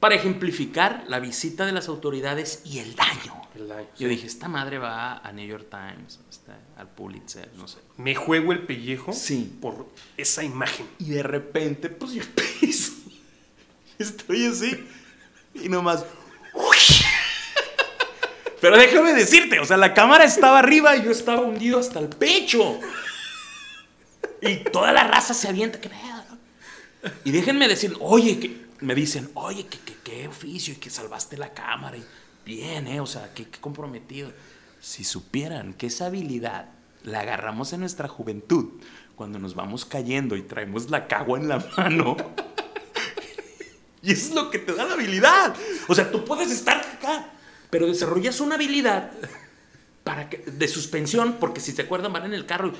para 0.00 0.14
ejemplificar 0.16 1.04
la 1.08 1.18
visita 1.18 1.64
de 1.64 1.72
las 1.72 1.88
autoridades 1.88 2.60
y 2.64 2.78
el 2.80 2.94
daño. 2.94 3.40
el 3.54 3.68
daño. 3.68 3.86
Yo 3.98 4.08
dije, 4.08 4.26
esta 4.26 4.48
madre 4.48 4.78
va 4.78 5.18
a 5.18 5.32
New 5.32 5.46
York 5.46 5.66
Times, 5.70 6.18
está 6.28 6.58
al 6.76 6.88
Pulitzer, 6.88 7.48
no 7.56 7.66
sé. 7.68 7.78
Me 7.96 8.14
juego 8.14 8.52
el 8.52 8.66
pellejo 8.66 9.12
Sí. 9.12 9.56
por 9.62 9.86
esa 10.16 10.42
imagen. 10.42 10.86
Y 10.98 11.10
de 11.10 11.22
repente, 11.22 11.88
pues 11.88 12.12
yo 12.12 12.22
piso. 12.60 12.92
Estoy 13.98 14.44
así. 14.46 14.86
Y 15.54 15.68
nomás. 15.68 16.04
Pero 18.60 18.76
déjame 18.78 19.12
decirte, 19.12 19.60
o 19.60 19.64
sea, 19.66 19.76
la 19.76 19.92
cámara 19.94 20.24
estaba 20.24 20.58
arriba 20.58 20.96
y 20.96 21.04
yo 21.04 21.10
estaba 21.10 21.40
hundido 21.42 21.78
hasta 21.78 21.98
el 21.98 22.08
pecho. 22.08 22.80
Y 24.40 24.56
toda 24.64 24.92
la 24.92 25.04
raza 25.06 25.34
se 25.34 25.48
avienta, 25.48 25.80
qué 25.80 25.88
pedo. 25.90 26.00
no?" 26.00 26.03
Y 27.24 27.30
déjenme 27.32 27.68
decir, 27.68 27.96
oye, 28.00 28.38
que 28.38 28.64
me 28.80 28.94
dicen, 28.94 29.30
oye, 29.34 29.66
que, 29.66 29.78
qué 30.02 30.28
oficio 30.28 30.74
y 30.74 30.76
que 30.76 30.90
salvaste 30.90 31.36
la 31.36 31.52
cámara. 31.52 31.96
Y 31.96 32.04
bien, 32.44 32.86
¿eh? 32.86 33.00
O 33.00 33.06
sea, 33.06 33.32
qué, 33.34 33.48
qué 33.48 33.58
comprometido. 33.60 34.32
Si 34.80 35.04
supieran 35.04 35.74
que 35.74 35.86
esa 35.86 36.06
habilidad 36.06 36.68
la 37.02 37.20
agarramos 37.20 37.72
en 37.72 37.80
nuestra 37.80 38.08
juventud, 38.08 38.80
cuando 39.16 39.38
nos 39.38 39.54
vamos 39.54 39.84
cayendo 39.84 40.36
y 40.36 40.42
traemos 40.42 40.90
la 40.90 41.06
cagua 41.06 41.38
en 41.38 41.48
la 41.48 41.58
mano. 41.76 42.16
Y 44.02 44.12
eso 44.12 44.28
es 44.28 44.34
lo 44.34 44.50
que 44.50 44.58
te 44.58 44.74
da 44.74 44.84
la 44.84 44.92
habilidad. 44.94 45.54
O 45.88 45.94
sea, 45.94 46.10
tú 46.10 46.26
puedes 46.26 46.50
estar 46.50 46.76
acá, 46.76 47.30
pero 47.70 47.86
desarrollas 47.86 48.38
una 48.40 48.56
habilidad 48.56 49.12
para 50.02 50.28
que, 50.28 50.36
de 50.38 50.68
suspensión, 50.68 51.38
porque 51.40 51.60
si 51.62 51.72
se 51.72 51.80
acuerdan, 51.80 52.12
van 52.12 52.26
en 52.26 52.34
el 52.34 52.44
carro. 52.44 52.68
y- 52.68 52.72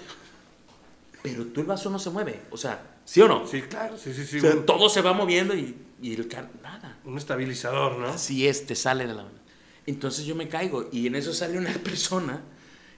Pero 1.24 1.46
tú 1.46 1.62
el 1.62 1.66
vaso 1.66 1.88
no 1.88 1.98
se 1.98 2.10
mueve. 2.10 2.42
O 2.50 2.56
sea, 2.58 2.98
¿sí 3.06 3.22
o 3.22 3.28
no? 3.28 3.46
Sí, 3.46 3.62
claro, 3.62 3.96
sí, 3.96 4.12
sí, 4.12 4.26
sí. 4.26 4.36
O 4.36 4.40
sea, 4.42 4.50
un, 4.56 4.66
todo 4.66 4.90
se 4.90 5.00
va 5.00 5.14
moviendo 5.14 5.56
y, 5.56 5.74
y 6.02 6.12
el 6.12 6.28
carro, 6.28 6.50
nada. 6.62 6.98
un 7.04 7.16
estabilizador, 7.16 7.96
¿no? 7.98 8.08
Así 8.08 8.46
es, 8.46 8.66
te 8.66 8.74
sale 8.74 9.06
de 9.06 9.14
la 9.14 9.22
mano. 9.22 9.38
Entonces 9.86 10.26
yo 10.26 10.34
me 10.34 10.48
caigo 10.48 10.90
y 10.92 11.06
en 11.06 11.14
eso 11.14 11.32
sale 11.32 11.56
una 11.56 11.72
persona 11.84 12.42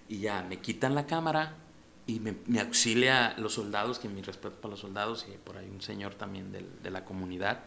y 0.08 0.18
ya 0.18 0.42
me 0.42 0.58
quitan 0.58 0.96
la 0.96 1.06
cámara 1.06 1.54
y 2.08 2.18
me, 2.18 2.34
me 2.46 2.58
auxilia 2.60 3.34
los 3.38 3.52
soldados, 3.54 4.00
que 4.00 4.08
mi 4.08 4.22
respeto 4.22 4.56
para 4.60 4.72
los 4.72 4.80
soldados 4.80 5.24
y 5.32 5.36
por 5.38 5.56
ahí 5.56 5.68
un 5.70 5.80
señor 5.80 6.14
también 6.16 6.50
del- 6.50 6.82
de 6.82 6.90
la 6.90 7.04
comunidad. 7.04 7.60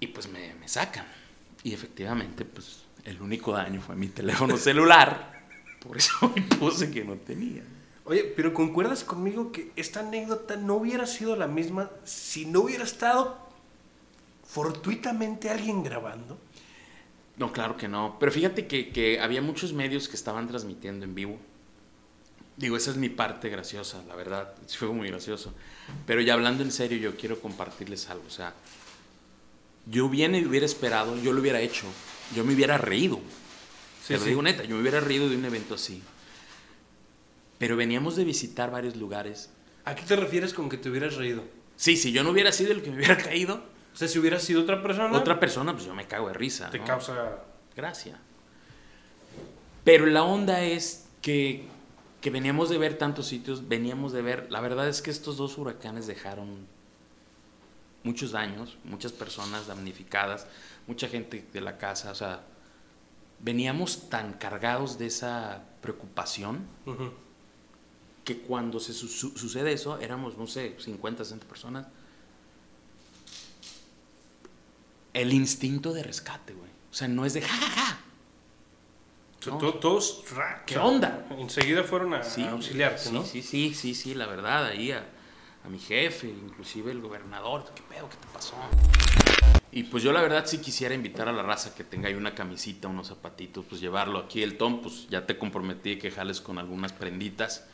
Y 0.00 0.08
pues 0.08 0.28
me, 0.28 0.54
me 0.54 0.66
sacan. 0.66 1.06
Y 1.62 1.72
efectivamente, 1.72 2.44
pues 2.44 2.82
el 3.04 3.22
único 3.22 3.52
daño 3.52 3.80
fue 3.80 3.94
mi 3.94 4.08
teléfono 4.08 4.56
celular. 4.56 5.40
Por 5.80 5.96
eso 5.96 6.14
me 6.34 6.42
puse 6.42 6.90
que 6.90 7.04
no 7.04 7.14
tenía. 7.14 7.62
Oye, 8.08 8.24
pero 8.24 8.54
¿concuerdas 8.54 9.04
conmigo 9.04 9.52
que 9.52 9.70
esta 9.76 10.00
anécdota 10.00 10.56
no 10.56 10.76
hubiera 10.76 11.06
sido 11.06 11.36
la 11.36 11.46
misma 11.46 11.90
si 12.04 12.46
no 12.46 12.60
hubiera 12.60 12.82
estado 12.84 13.36
fortuitamente 14.46 15.50
alguien 15.50 15.82
grabando? 15.82 16.38
No, 17.36 17.52
claro 17.52 17.76
que 17.76 17.86
no. 17.86 18.16
Pero 18.18 18.32
fíjate 18.32 18.66
que, 18.66 18.88
que 18.92 19.20
había 19.20 19.42
muchos 19.42 19.74
medios 19.74 20.08
que 20.08 20.16
estaban 20.16 20.48
transmitiendo 20.48 21.04
en 21.04 21.14
vivo. 21.14 21.38
Digo, 22.56 22.78
esa 22.78 22.90
es 22.92 22.96
mi 22.96 23.10
parte 23.10 23.50
graciosa, 23.50 24.02
la 24.08 24.16
verdad. 24.16 24.54
Fue 24.68 24.88
muy 24.88 25.08
gracioso. 25.08 25.52
Pero 26.06 26.22
ya 26.22 26.32
hablando 26.32 26.62
en 26.62 26.72
serio, 26.72 26.96
yo 26.96 27.14
quiero 27.14 27.38
compartirles 27.40 28.08
algo. 28.08 28.24
O 28.26 28.30
sea, 28.30 28.54
yo 29.84 30.08
bien 30.08 30.34
hubiera 30.46 30.64
esperado, 30.64 31.14
yo 31.18 31.34
lo 31.34 31.42
hubiera 31.42 31.60
hecho. 31.60 31.84
Yo 32.34 32.42
me 32.42 32.54
hubiera 32.54 32.78
reído. 32.78 33.16
Sí, 34.02 34.08
Te 34.08 34.14
lo 34.14 34.20
sí. 34.20 34.28
digo 34.30 34.40
neta, 34.42 34.64
yo 34.64 34.76
me 34.76 34.80
hubiera 34.80 35.00
reído 35.00 35.28
de 35.28 35.36
un 35.36 35.44
evento 35.44 35.74
así. 35.74 36.02
Pero 37.58 37.76
veníamos 37.76 38.16
de 38.16 38.24
visitar 38.24 38.70
varios 38.70 38.96
lugares. 38.96 39.50
¿A 39.84 39.94
qué 39.94 40.02
te 40.02 40.16
refieres 40.16 40.54
con 40.54 40.68
que 40.68 40.76
te 40.76 40.88
hubieras 40.88 41.16
reído? 41.16 41.44
Sí, 41.76 41.96
si 41.96 42.12
yo 42.12 42.22
no 42.24 42.30
hubiera 42.30 42.52
sido 42.52 42.72
el 42.72 42.82
que 42.82 42.90
me 42.90 42.96
hubiera 42.96 43.16
caído, 43.22 43.62
O 43.94 43.96
sea, 43.96 44.08
si 44.08 44.18
hubiera 44.18 44.38
sido 44.38 44.62
otra 44.62 44.82
persona, 44.82 45.16
otra 45.16 45.40
persona, 45.40 45.72
pues 45.72 45.84
yo 45.84 45.94
me 45.94 46.06
cago 46.06 46.28
de 46.28 46.34
risa. 46.34 46.70
te 46.70 46.78
¿no? 46.78 46.84
causa... 46.84 47.44
Gracia. 47.74 48.18
Pero 49.84 50.06
la 50.06 50.24
onda 50.24 50.62
es 50.62 51.08
que, 51.22 51.64
que 52.20 52.30
veníamos 52.30 52.68
de 52.70 52.78
ver 52.78 52.98
tantos 52.98 53.26
sitios, 53.26 53.68
veníamos 53.68 54.12
de 54.12 54.22
ver, 54.22 54.48
la 54.50 54.60
verdad 54.60 54.88
es 54.88 55.00
que 55.00 55.10
estos 55.10 55.36
dos 55.36 55.56
huracanes 55.56 56.06
dejaron 56.06 56.66
muchos 58.02 58.32
daños, 58.32 58.76
muchas 58.84 59.12
personas 59.12 59.66
damnificadas, 59.66 60.46
mucha 60.86 61.08
gente 61.08 61.46
de 61.52 61.60
la 61.60 61.78
casa, 61.78 62.10
o 62.10 62.14
sea, 62.14 62.42
veníamos 63.40 64.08
tan 64.10 64.34
cargados 64.34 64.98
de 64.98 65.06
esa 65.06 65.64
preocupación. 65.80 66.66
Que 68.28 68.40
cuando 68.40 68.78
se 68.78 68.92
su- 68.92 69.08
su- 69.08 69.38
sucede 69.38 69.72
eso, 69.72 69.98
éramos, 70.00 70.36
no 70.36 70.46
sé, 70.46 70.76
50, 70.78 71.24
60 71.24 71.46
personas. 71.46 71.86
El 75.14 75.32
instinto 75.32 75.94
de 75.94 76.02
rescate, 76.02 76.52
güey. 76.52 76.68
O 76.90 76.94
sea, 76.94 77.08
no 77.08 77.24
es 77.24 77.32
de 77.32 77.40
ja, 77.40 77.48
ja, 77.56 77.68
ja. 77.70 78.00
No. 79.46 79.56
todos, 79.56 80.24
¿Qué 80.66 80.76
onda? 80.76 81.26
Enseguida 81.38 81.82
fueron 81.84 82.12
a, 82.12 82.22
Sí, 82.22 82.42
a 82.42 82.50
auxiliarte, 82.50 83.04
sí, 83.04 83.10
¿no? 83.12 83.24
Sí, 83.24 83.40
sí, 83.40 83.72
sí, 83.74 83.94
sí, 83.94 84.14
la 84.14 84.26
verdad, 84.26 84.66
ahí 84.66 84.90
a, 84.92 85.06
a 85.64 85.68
mi 85.70 85.78
jefe, 85.78 86.28
inclusive 86.28 86.90
el 86.92 87.00
gobernador, 87.00 87.64
¿qué 87.74 87.80
pedo? 87.88 88.10
¿Qué 88.10 88.16
te 88.16 88.26
pasó? 88.30 88.56
Y 89.72 89.84
pues 89.84 90.02
yo 90.02 90.12
la 90.12 90.20
verdad 90.20 90.44
sí 90.44 90.58
quisiera 90.58 90.94
invitar 90.94 91.28
a 91.28 91.32
la 91.32 91.42
raza 91.42 91.74
que 91.74 91.82
tenga 91.82 92.08
ahí 92.08 92.14
una 92.14 92.34
camisita, 92.34 92.88
unos 92.88 93.08
zapatitos, 93.08 93.64
pues 93.66 93.80
llevarlo 93.80 94.18
aquí 94.18 94.42
el 94.42 94.58
Tom, 94.58 94.82
pues 94.82 95.08
ya 95.08 95.24
te 95.24 95.38
comprometí 95.38 95.96
que 95.98 96.10
jales 96.10 96.42
con 96.42 96.58
algunas 96.58 96.92
prenditas 96.92 97.64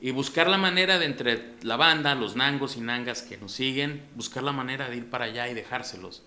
y 0.00 0.10
buscar 0.10 0.48
la 0.48 0.58
manera 0.58 0.98
de 0.98 1.06
entre 1.06 1.54
la 1.62 1.76
banda, 1.76 2.14
los 2.14 2.36
nangos 2.36 2.76
y 2.76 2.80
nangas 2.80 3.22
que 3.22 3.38
nos 3.38 3.52
siguen, 3.52 4.06
buscar 4.14 4.42
la 4.42 4.52
manera 4.52 4.90
de 4.90 4.96
ir 4.96 5.10
para 5.10 5.26
allá 5.26 5.48
y 5.48 5.54
dejárselos. 5.54 6.22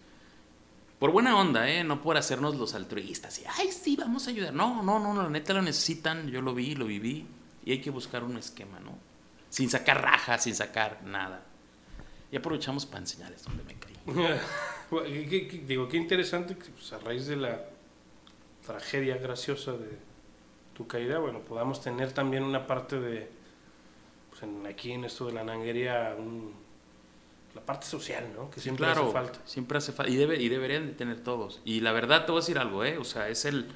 Por 0.98 1.12
buena 1.12 1.38
onda, 1.38 1.70
¿eh? 1.70 1.84
No 1.84 2.02
por 2.02 2.18
hacernos 2.18 2.56
los 2.56 2.74
altruistas 2.74 3.40
y, 3.40 3.44
ay, 3.58 3.72
sí, 3.72 3.96
vamos 3.96 4.28
a 4.28 4.32
ayudar. 4.32 4.54
No, 4.54 4.82
no, 4.84 5.00
no, 5.00 5.14
la 5.22 5.30
neta 5.30 5.54
lo 5.54 5.62
necesitan, 5.62 6.30
yo 6.30 6.42
lo 6.42 6.54
vi, 6.54 6.76
lo 6.76 6.86
viví 6.86 7.26
y 7.64 7.72
hay 7.72 7.82
que 7.82 7.90
buscar 7.90 8.24
un 8.24 8.38
esquema, 8.38 8.80
¿no? 8.80 8.98
Sin 9.50 9.70
sacar 9.70 10.02
raja, 10.02 10.38
sin 10.38 10.56
sacar 10.56 11.04
nada. 11.04 11.44
Y 12.32 12.38
aprovechamos 12.38 12.86
para 12.86 13.00
enseñarles 13.00 13.44
dónde 13.44 13.64
me 13.64 13.76
caí. 13.76 13.96
Digo, 15.68 15.88
qué 15.88 15.98
interesante 15.98 16.56
que 16.58 16.70
pues, 16.70 16.92
a 16.92 17.00
raíz 17.00 17.28
de 17.28 17.36
la 17.36 17.66
tragedia 18.66 19.18
graciosa 19.18 19.74
de 19.74 19.98
tu 20.76 20.88
caída, 20.88 21.20
bueno, 21.20 21.40
podamos 21.40 21.82
tener 21.82 22.12
también 22.12 22.44
una 22.44 22.68
parte 22.68 23.00
de, 23.00 23.30
pues 24.40 24.44
en- 24.52 24.66
aquí 24.68 24.92
en 24.92 25.06
esto 25.06 25.26
de 25.28 25.34
la 25.34 25.44
nanguería, 25.44 26.16
un- 26.18 26.54
la 27.56 27.62
parte 27.62 27.86
social, 27.88 28.26
¿no? 28.36 28.50
Que 28.52 28.60
siempre 28.60 28.86
claro, 28.86 29.04
hace 29.06 29.12
falta. 29.14 29.40
Siempre 29.46 29.78
hace 29.78 29.92
falta. 29.92 30.12
Y, 30.12 30.16
debe, 30.16 30.42
y 30.42 30.50
deberían 30.50 30.86
de 30.88 30.94
tener 30.94 31.20
todos. 31.24 31.62
Y 31.66 31.80
la 31.82 31.92
verdad, 31.92 32.26
te 32.26 32.32
voy 32.32 32.40
a 32.40 32.42
decir 32.42 32.60
algo, 32.60 32.84
¿eh? 32.86 32.98
O 33.00 33.04
sea, 33.04 33.28
es 33.30 33.46
el, 33.46 33.68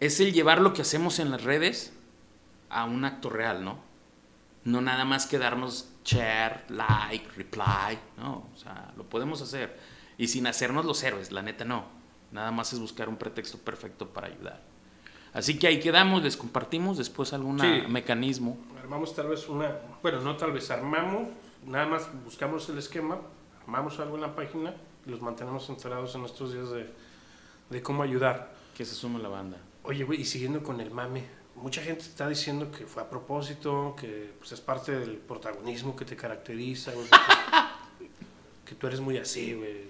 es 0.00 0.20
el 0.20 0.32
llevar 0.32 0.60
lo 0.60 0.72
que 0.72 0.82
hacemos 0.82 1.18
en 1.18 1.30
las 1.30 1.42
redes 1.42 1.92
a 2.70 2.84
un 2.84 3.04
acto 3.04 3.30
real, 3.30 3.64
¿no? 3.64 3.78
No 4.64 4.80
nada 4.80 5.04
más 5.04 5.26
quedarnos 5.26 5.88
share, 6.04 6.64
like, 6.70 7.28
reply, 7.36 7.98
¿no? 8.16 8.48
O 8.54 8.56
sea, 8.56 8.92
lo 8.96 9.04
podemos 9.04 9.42
hacer. 9.42 9.78
Y 10.16 10.28
sin 10.28 10.46
hacernos 10.46 10.84
los 10.84 11.02
héroes, 11.02 11.32
la 11.32 11.42
neta 11.42 11.64
no. 11.64 11.84
Nada 12.30 12.50
más 12.52 12.72
es 12.72 12.78
buscar 12.78 13.08
un 13.08 13.16
pretexto 13.16 13.58
perfecto 13.58 14.08
para 14.08 14.28
ayudar. 14.28 14.60
Así 15.32 15.58
que 15.58 15.66
ahí 15.66 15.80
quedamos, 15.80 16.22
les 16.22 16.36
compartimos 16.36 16.96
después 16.96 17.32
algún 17.32 17.58
Sí. 17.58 17.82
mecanismo. 17.88 18.56
Armamos 18.84 19.14
tal 19.14 19.28
vez 19.28 19.48
una, 19.48 19.78
bueno, 20.02 20.20
no 20.20 20.36
tal 20.36 20.52
vez, 20.52 20.70
armamos, 20.70 21.28
nada 21.64 21.86
más 21.86 22.06
buscamos 22.22 22.68
el 22.68 22.76
esquema, 22.76 23.18
armamos 23.62 23.98
algo 23.98 24.16
en 24.16 24.20
la 24.20 24.36
página 24.36 24.74
y 25.06 25.10
los 25.10 25.22
mantenemos 25.22 25.70
enterados 25.70 26.14
en 26.16 26.24
estos 26.26 26.52
días 26.52 26.68
de, 26.68 26.90
de 27.70 27.82
cómo 27.82 28.02
ayudar. 28.02 28.52
Que 28.76 28.84
se 28.84 28.94
sume 28.94 29.20
la 29.20 29.30
banda. 29.30 29.56
Oye, 29.84 30.04
güey, 30.04 30.20
y 30.20 30.26
siguiendo 30.26 30.62
con 30.62 30.82
el 30.82 30.90
mame, 30.90 31.24
mucha 31.54 31.80
gente 31.80 32.02
está 32.02 32.28
diciendo 32.28 32.70
que 32.70 32.84
fue 32.84 33.02
a 33.02 33.08
propósito, 33.08 33.96
que 33.98 34.34
pues, 34.38 34.52
es 34.52 34.60
parte 34.60 34.92
del 34.92 35.12
protagonismo 35.12 35.96
que 35.96 36.04
te 36.04 36.14
caracteriza, 36.14 36.92
güey, 36.92 37.06
que, 37.08 38.10
que 38.66 38.74
tú 38.74 38.86
eres 38.86 39.00
muy 39.00 39.16
así, 39.16 39.54
güey, 39.54 39.84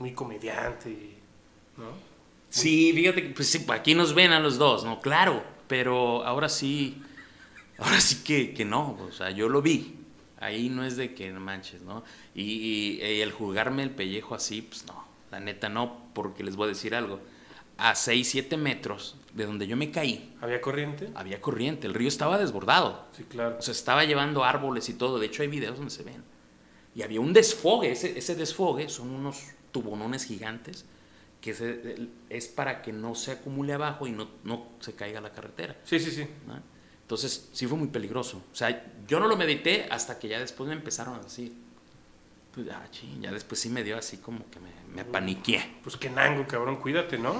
muy 0.00 0.12
comediante, 0.12 0.90
y, 0.90 1.18
¿no? 1.76 1.92
Sí, 2.48 2.92
fíjate 2.92 3.22
que 3.22 3.30
pues 3.30 3.48
sí, 3.48 3.64
aquí 3.68 3.94
nos 3.94 4.12
ven 4.12 4.32
a 4.32 4.40
los 4.40 4.58
dos, 4.58 4.84
¿no? 4.84 5.00
Claro, 5.00 5.40
pero 5.68 6.24
ahora 6.24 6.48
sí, 6.48 7.00
ahora 7.80 8.00
sí 8.00 8.22
que, 8.24 8.54
que 8.54 8.64
no, 8.64 8.98
o 9.08 9.12
sea, 9.12 9.30
yo 9.30 9.48
lo 9.48 9.62
vi. 9.62 9.96
Ahí 10.38 10.68
no 10.70 10.84
es 10.84 10.96
de 10.96 11.14
que 11.14 11.30
manches, 11.32 11.82
¿no? 11.82 12.02
Y, 12.34 12.42
y- 12.42 13.02
y 13.04 13.20
el 13.20 13.30
jugarme 13.32 13.82
el 13.82 13.90
pellejo 13.90 14.34
así, 14.34 14.62
pues 14.62 14.86
no, 14.86 15.04
la 15.30 15.38
neta 15.40 15.68
no, 15.68 16.04
porque 16.14 16.42
les 16.44 16.56
voy 16.56 16.66
a 16.66 16.68
decir 16.68 16.94
algo. 16.94 17.20
A 17.76 17.94
6, 17.94 18.28
7 18.30 18.56
metros 18.56 19.16
de 19.34 19.46
donde 19.46 19.66
yo 19.66 19.76
me 19.76 19.90
caí, 19.90 20.34
¿Había 20.40 20.60
corriente? 20.60 21.10
había 21.14 21.40
corriente, 21.40 21.86
el 21.86 21.94
río 21.94 22.08
estaba 22.08 22.38
desbordado. 22.38 23.06
Sí, 23.16 23.24
claro. 23.24 23.56
O 23.58 23.62
sea, 23.62 23.72
estaba 23.72 24.04
llevando 24.04 24.44
árboles 24.44 24.88
y 24.88 24.94
todo. 24.94 25.18
De 25.18 25.26
hecho, 25.26 25.42
hay 25.42 25.48
videos 25.48 25.76
donde 25.76 25.90
se 25.90 26.02
ven. 26.02 26.22
Y 26.94 27.02
había 27.02 27.20
un 27.20 27.32
desfogue. 27.32 27.90
Ese, 27.92 28.18
ese 28.18 28.34
desfogue 28.34 28.88
son 28.88 29.10
unos 29.10 29.42
tubonones 29.72 30.24
gigantes 30.24 30.84
que 31.40 31.54
se- 31.54 32.08
es 32.28 32.48
para 32.48 32.82
que 32.82 32.92
no 32.92 33.14
se 33.14 33.32
acumule 33.32 33.72
abajo 33.72 34.06
y 34.06 34.10
no, 34.12 34.28
no 34.44 34.66
se 34.80 34.94
caiga 34.94 35.20
la 35.22 35.32
carretera. 35.32 35.76
Sí, 35.84 35.98
sí, 36.00 36.10
sí. 36.10 36.26
¿no? 36.46 36.60
Entonces, 37.10 37.50
sí 37.52 37.66
fue 37.66 37.76
muy 37.76 37.88
peligroso. 37.88 38.40
O 38.52 38.54
sea, 38.54 38.84
yo 39.08 39.18
no 39.18 39.26
lo 39.26 39.36
medité 39.36 39.88
hasta 39.90 40.16
que 40.16 40.28
ya 40.28 40.38
después 40.38 40.68
me 40.68 40.76
empezaron 40.76 41.16
a 41.16 41.18
decir. 41.18 41.52
Pues, 42.54 42.68
ah, 42.70 42.86
ching, 42.92 43.20
ya 43.20 43.32
después 43.32 43.60
sí 43.60 43.68
me 43.68 43.82
dio 43.82 43.98
así 43.98 44.18
como 44.18 44.48
que 44.48 44.60
me, 44.60 44.70
me 44.94 45.04
paniqué. 45.04 45.60
Pues 45.82 45.96
que 45.96 46.08
nango, 46.08 46.46
cabrón, 46.46 46.76
cuídate, 46.76 47.18
¿no? 47.18 47.34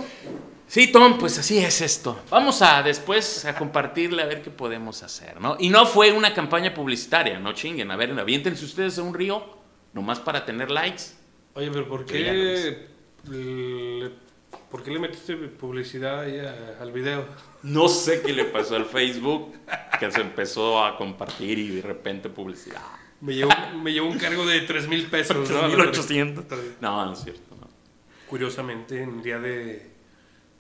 Sí, 0.66 0.90
Tom, 0.90 1.18
pues 1.18 1.38
así 1.38 1.58
es 1.58 1.82
esto. 1.82 2.20
Vamos 2.30 2.62
a 2.62 2.82
después 2.82 3.44
a 3.44 3.54
compartirle 3.54 4.24
a 4.24 4.26
ver 4.26 4.42
qué 4.42 4.50
podemos 4.50 5.04
hacer, 5.04 5.40
¿no? 5.40 5.56
Y 5.60 5.68
no 5.68 5.86
fue 5.86 6.10
una 6.10 6.34
campaña 6.34 6.74
publicitaria, 6.74 7.38
no 7.38 7.52
chinguen. 7.52 7.92
A 7.92 7.96
ver, 7.96 8.10
aviéntense 8.18 8.64
ustedes 8.64 8.98
a 8.98 9.04
un 9.04 9.14
río, 9.14 9.56
nomás 9.92 10.18
para 10.18 10.44
tener 10.44 10.72
likes. 10.72 11.12
Oye, 11.54 11.70
pero 11.70 11.88
¿por 11.88 12.04
qué, 12.06 12.88
le, 13.28 14.10
¿por 14.70 14.82
qué 14.82 14.90
le 14.90 14.98
metiste 14.98 15.34
publicidad 15.36 16.20
ahí 16.20 16.38
a- 16.38 16.76
al 16.80 16.92
video? 16.92 17.24
No 17.62 17.88
sé 17.88 18.22
qué 18.22 18.32
le 18.32 18.44
pasó 18.44 18.76
al 18.76 18.86
Facebook, 18.86 19.52
que 19.98 20.10
se 20.10 20.20
empezó 20.20 20.82
a 20.84 20.96
compartir 20.96 21.58
y 21.58 21.68
de 21.76 21.82
repente 21.82 22.28
publicidad. 22.28 22.80
Me 23.20 23.34
llevó, 23.34 23.50
me 23.82 23.92
llevó 23.92 24.08
un 24.08 24.18
cargo 24.18 24.46
de 24.46 24.62
3 24.62 24.88
mil 24.88 25.06
pesos, 25.06 25.48
¿no? 25.50 25.58
A 25.58 25.68
la 25.68 25.74
3,800. 25.76 26.48
verga. 26.48 26.64
No, 26.80 27.04
no 27.06 27.12
es 27.12 27.18
cierto, 27.20 27.54
no. 27.60 27.68
Curiosamente, 28.28 29.02
en 29.02 29.22
día 29.22 29.38
de, 29.38 29.90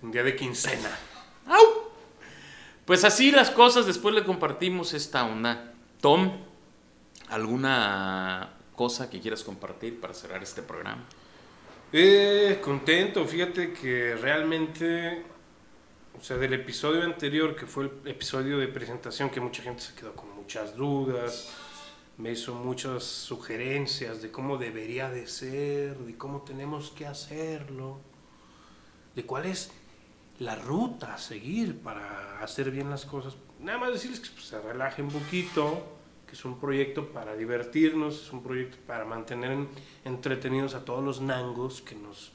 en 0.02 0.10
día 0.10 0.22
de 0.22 0.36
quincena. 0.36 0.90
¡Au! 1.46 1.90
Pues 2.84 3.04
así 3.04 3.30
las 3.30 3.50
cosas, 3.50 3.86
después 3.86 4.14
le 4.14 4.24
compartimos 4.24 4.92
esta 4.92 5.24
onda. 5.24 5.72
Tom, 6.02 6.32
¿alguna 7.28 8.50
cosa 8.74 9.08
que 9.08 9.20
quieras 9.20 9.42
compartir 9.42 10.00
para 10.00 10.12
cerrar 10.14 10.42
este 10.42 10.62
programa? 10.62 11.04
Eh, 11.92 12.60
contento, 12.62 13.26
fíjate 13.26 13.72
que 13.72 14.14
realmente, 14.14 15.24
o 16.16 16.22
sea, 16.22 16.36
del 16.36 16.52
episodio 16.52 17.02
anterior, 17.02 17.56
que 17.56 17.66
fue 17.66 17.86
el 17.86 18.08
episodio 18.08 18.58
de 18.58 18.68
presentación, 18.68 19.28
que 19.28 19.40
mucha 19.40 19.60
gente 19.64 19.82
se 19.82 19.94
quedó 19.96 20.14
con 20.14 20.30
muchas 20.36 20.76
dudas, 20.76 21.52
me 22.16 22.30
hizo 22.30 22.54
muchas 22.54 23.02
sugerencias 23.02 24.22
de 24.22 24.30
cómo 24.30 24.56
debería 24.56 25.10
de 25.10 25.26
ser, 25.26 25.98
de 25.98 26.16
cómo 26.16 26.42
tenemos 26.42 26.92
que 26.92 27.06
hacerlo, 27.06 27.98
de 29.16 29.26
cuál 29.26 29.46
es 29.46 29.72
la 30.38 30.54
ruta 30.54 31.14
a 31.14 31.18
seguir 31.18 31.80
para 31.80 32.40
hacer 32.40 32.70
bien 32.70 32.88
las 32.88 33.04
cosas. 33.04 33.34
Nada 33.58 33.78
más 33.78 33.92
decirles 33.92 34.20
que 34.20 34.30
pues, 34.30 34.44
se 34.44 34.60
relajen 34.60 35.06
un 35.06 35.12
poquito, 35.12 35.99
es 36.32 36.44
un 36.44 36.58
proyecto 36.58 37.08
para 37.12 37.36
divertirnos, 37.36 38.22
es 38.22 38.32
un 38.32 38.42
proyecto 38.42 38.76
para 38.86 39.04
mantener 39.04 39.52
en- 39.52 39.68
entretenidos 40.04 40.74
a 40.74 40.84
todos 40.84 41.04
los 41.04 41.20
nangos 41.20 41.82
que 41.82 41.94
nos 41.94 42.32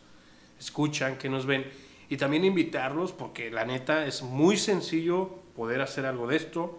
escuchan, 0.60 1.18
que 1.18 1.30
nos 1.30 1.46
ven, 1.46 1.66
y 2.10 2.18
también 2.18 2.46
invitarlos 2.46 3.12
porque 3.12 3.50
la 3.52 3.66
neta 3.66 4.06
es 4.06 4.22
muy 4.22 4.58
sencillo 4.58 5.30
poder 5.56 5.82
hacer 5.82 6.06
algo 6.06 6.28
de 6.28 6.36
esto. 6.36 6.78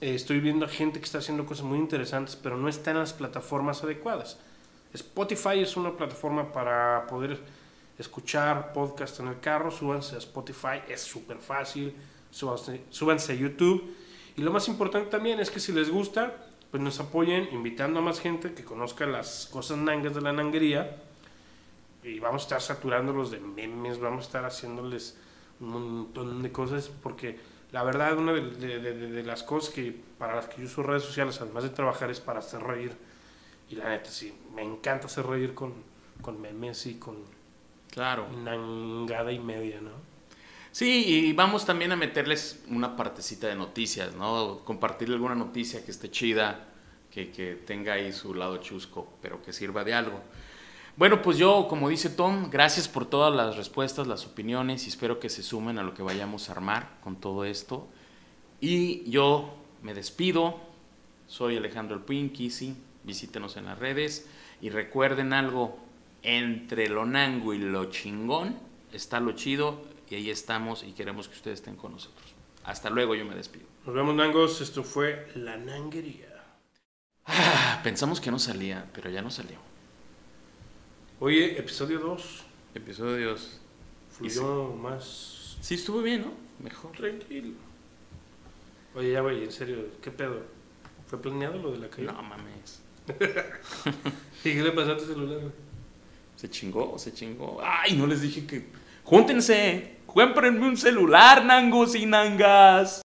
Eh, 0.00 0.14
estoy 0.14 0.40
viendo 0.40 0.66
a 0.66 0.68
gente 0.68 0.98
que 0.98 1.04
está 1.06 1.18
haciendo 1.18 1.46
cosas 1.46 1.64
muy 1.64 1.78
interesantes, 1.78 2.36
pero 2.36 2.56
no 2.56 2.68
está 2.68 2.90
en 2.90 2.98
las 2.98 3.12
plataformas 3.12 3.82
adecuadas. 3.82 4.38
Spotify 4.92 5.58
es 5.60 5.76
una 5.76 5.96
plataforma 5.96 6.52
para 6.52 7.06
poder 7.06 7.38
escuchar 7.98 8.72
podcast 8.72 9.20
en 9.20 9.28
el 9.28 9.40
carro, 9.40 9.70
súbanse 9.70 10.14
a 10.16 10.18
Spotify, 10.18 10.80
es 10.88 11.00
súper 11.00 11.38
fácil, 11.38 11.94
súbanse, 12.30 12.82
súbanse 12.90 13.32
a 13.32 13.36
YouTube. 13.36 13.94
Y 14.36 14.42
lo 14.42 14.52
más 14.52 14.68
importante 14.68 15.10
también 15.10 15.40
es 15.40 15.50
que 15.50 15.60
si 15.60 15.72
les 15.72 15.90
gusta, 15.90 16.34
pues 16.70 16.82
nos 16.82 17.00
apoyen 17.00 17.48
invitando 17.52 18.00
a 18.00 18.02
más 18.02 18.20
gente 18.20 18.52
que 18.54 18.64
conozca 18.64 19.06
las 19.06 19.48
cosas 19.50 19.78
nangas 19.78 20.14
de 20.14 20.20
la 20.20 20.32
nanguería. 20.32 20.96
Y 22.04 22.18
vamos 22.20 22.42
a 22.42 22.44
estar 22.44 22.60
saturándolos 22.62 23.30
de 23.30 23.40
memes, 23.40 23.98
vamos 23.98 24.24
a 24.24 24.26
estar 24.26 24.44
haciéndoles 24.44 25.16
un 25.60 25.70
montón 25.70 26.42
de 26.42 26.52
cosas, 26.52 26.90
porque 27.02 27.38
la 27.72 27.82
verdad, 27.82 28.16
una 28.18 28.32
de, 28.32 28.42
de- 28.50 28.78
de- 28.78 29.10
de 29.10 29.22
las 29.24 29.42
cosas 29.42 29.72
que 29.74 29.98
para 30.18 30.36
las 30.36 30.46
que 30.48 30.60
yo 30.60 30.66
uso 30.66 30.82
redes 30.82 31.02
sociales, 31.02 31.40
además 31.40 31.64
de 31.64 31.70
trabajar, 31.70 32.10
es 32.10 32.20
para 32.20 32.38
hacer 32.40 32.62
reír. 32.62 32.92
Y 33.70 33.74
la 33.74 33.88
neta, 33.88 34.10
sí, 34.10 34.32
me 34.54 34.62
encanta 34.62 35.06
hacer 35.06 35.26
reír 35.26 35.54
con, 35.54 35.72
con 36.22 36.40
memes 36.40 36.86
y 36.86 36.96
con 36.96 37.16
Claro. 37.90 38.28
nangada 38.44 39.32
y 39.32 39.38
media, 39.40 39.80
¿no? 39.80 39.90
Sí, 40.76 41.06
y 41.06 41.32
vamos 41.32 41.64
también 41.64 41.92
a 41.92 41.96
meterles 41.96 42.62
una 42.68 42.96
partecita 42.96 43.46
de 43.46 43.54
noticias, 43.54 44.14
¿no? 44.14 44.60
Compartirle 44.62 45.14
alguna 45.14 45.34
noticia 45.34 45.82
que 45.82 45.90
esté 45.90 46.10
chida, 46.10 46.68
que, 47.10 47.30
que 47.30 47.54
tenga 47.54 47.94
ahí 47.94 48.12
su 48.12 48.34
lado 48.34 48.58
chusco, 48.58 49.10
pero 49.22 49.40
que 49.40 49.54
sirva 49.54 49.84
de 49.84 49.94
algo. 49.94 50.20
Bueno, 50.98 51.22
pues 51.22 51.38
yo, 51.38 51.66
como 51.66 51.88
dice 51.88 52.10
Tom, 52.10 52.50
gracias 52.50 52.88
por 52.88 53.06
todas 53.06 53.34
las 53.34 53.56
respuestas, 53.56 54.06
las 54.06 54.26
opiniones 54.26 54.84
y 54.84 54.90
espero 54.90 55.18
que 55.18 55.30
se 55.30 55.42
sumen 55.42 55.78
a 55.78 55.82
lo 55.82 55.94
que 55.94 56.02
vayamos 56.02 56.50
a 56.50 56.52
armar 56.52 56.98
con 57.02 57.16
todo 57.16 57.46
esto. 57.46 57.88
Y 58.60 59.08
yo 59.08 59.56
me 59.82 59.94
despido. 59.94 60.60
Soy 61.26 61.56
Alejandro 61.56 61.96
El 61.96 62.02
Pinky, 62.02 62.52
visítenos 63.02 63.56
en 63.56 63.64
las 63.64 63.78
redes 63.78 64.28
y 64.60 64.68
recuerden 64.68 65.32
algo, 65.32 65.78
entre 66.22 66.90
lo 66.90 67.06
nango 67.06 67.54
y 67.54 67.58
lo 67.60 67.86
chingón 67.86 68.58
está 68.92 69.20
lo 69.20 69.32
chido 69.32 69.95
y 70.08 70.14
ahí 70.14 70.30
estamos 70.30 70.82
y 70.84 70.92
queremos 70.92 71.28
que 71.28 71.34
ustedes 71.34 71.60
estén 71.60 71.76
con 71.76 71.92
nosotros. 71.92 72.34
Hasta 72.64 72.90
luego, 72.90 73.14
yo 73.14 73.24
me 73.24 73.34
despido. 73.34 73.66
Nos 73.84 73.94
vemos, 73.94 74.14
Nangos. 74.14 74.60
Esto 74.60 74.82
fue 74.82 75.28
La 75.36 75.56
Nanguería. 75.56 76.44
Ah, 77.26 77.80
pensamos 77.82 78.20
que 78.20 78.30
no 78.30 78.38
salía, 78.38 78.88
pero 78.92 79.10
ya 79.10 79.22
no 79.22 79.30
salió. 79.30 79.58
Oye, 81.20 81.58
episodio 81.58 81.98
2. 82.00 82.42
Episodios. 82.74 83.60
Fluyó 84.10 84.74
más 84.74 85.56
Sí, 85.60 85.74
estuvo 85.74 86.02
bien, 86.02 86.22
¿no? 86.22 86.32
Mejor. 86.62 86.92
tranquilo. 86.92 87.54
Oye, 88.94 89.12
ya, 89.12 89.20
güey, 89.20 89.44
en 89.44 89.52
serio, 89.52 89.86
¿qué 90.00 90.10
pedo? 90.10 90.42
¿Fue 91.06 91.20
planeado 91.20 91.58
lo 91.58 91.72
de 91.72 91.78
la 91.78 91.88
caída? 91.88 92.12
No 92.12 92.22
mames. 92.22 92.82
¿Y 94.44 94.54
qué 94.54 94.62
le 94.62 94.72
pasó 94.72 94.92
a 94.92 94.96
tu 94.96 95.04
celular, 95.04 95.38
güey? 95.40 95.52
Se 96.36 96.50
chingó, 96.50 96.98
se 96.98 97.12
chingó. 97.12 97.60
Ay, 97.62 97.96
no 97.96 98.06
les 98.06 98.20
dije 98.20 98.46
que. 98.46 98.66
Júntense. 99.04 99.95
Cómprenme 100.16 100.66
un 100.66 100.78
celular, 100.78 101.44
nangos 101.44 101.94
y 101.94 102.06
nangas. 102.06 103.02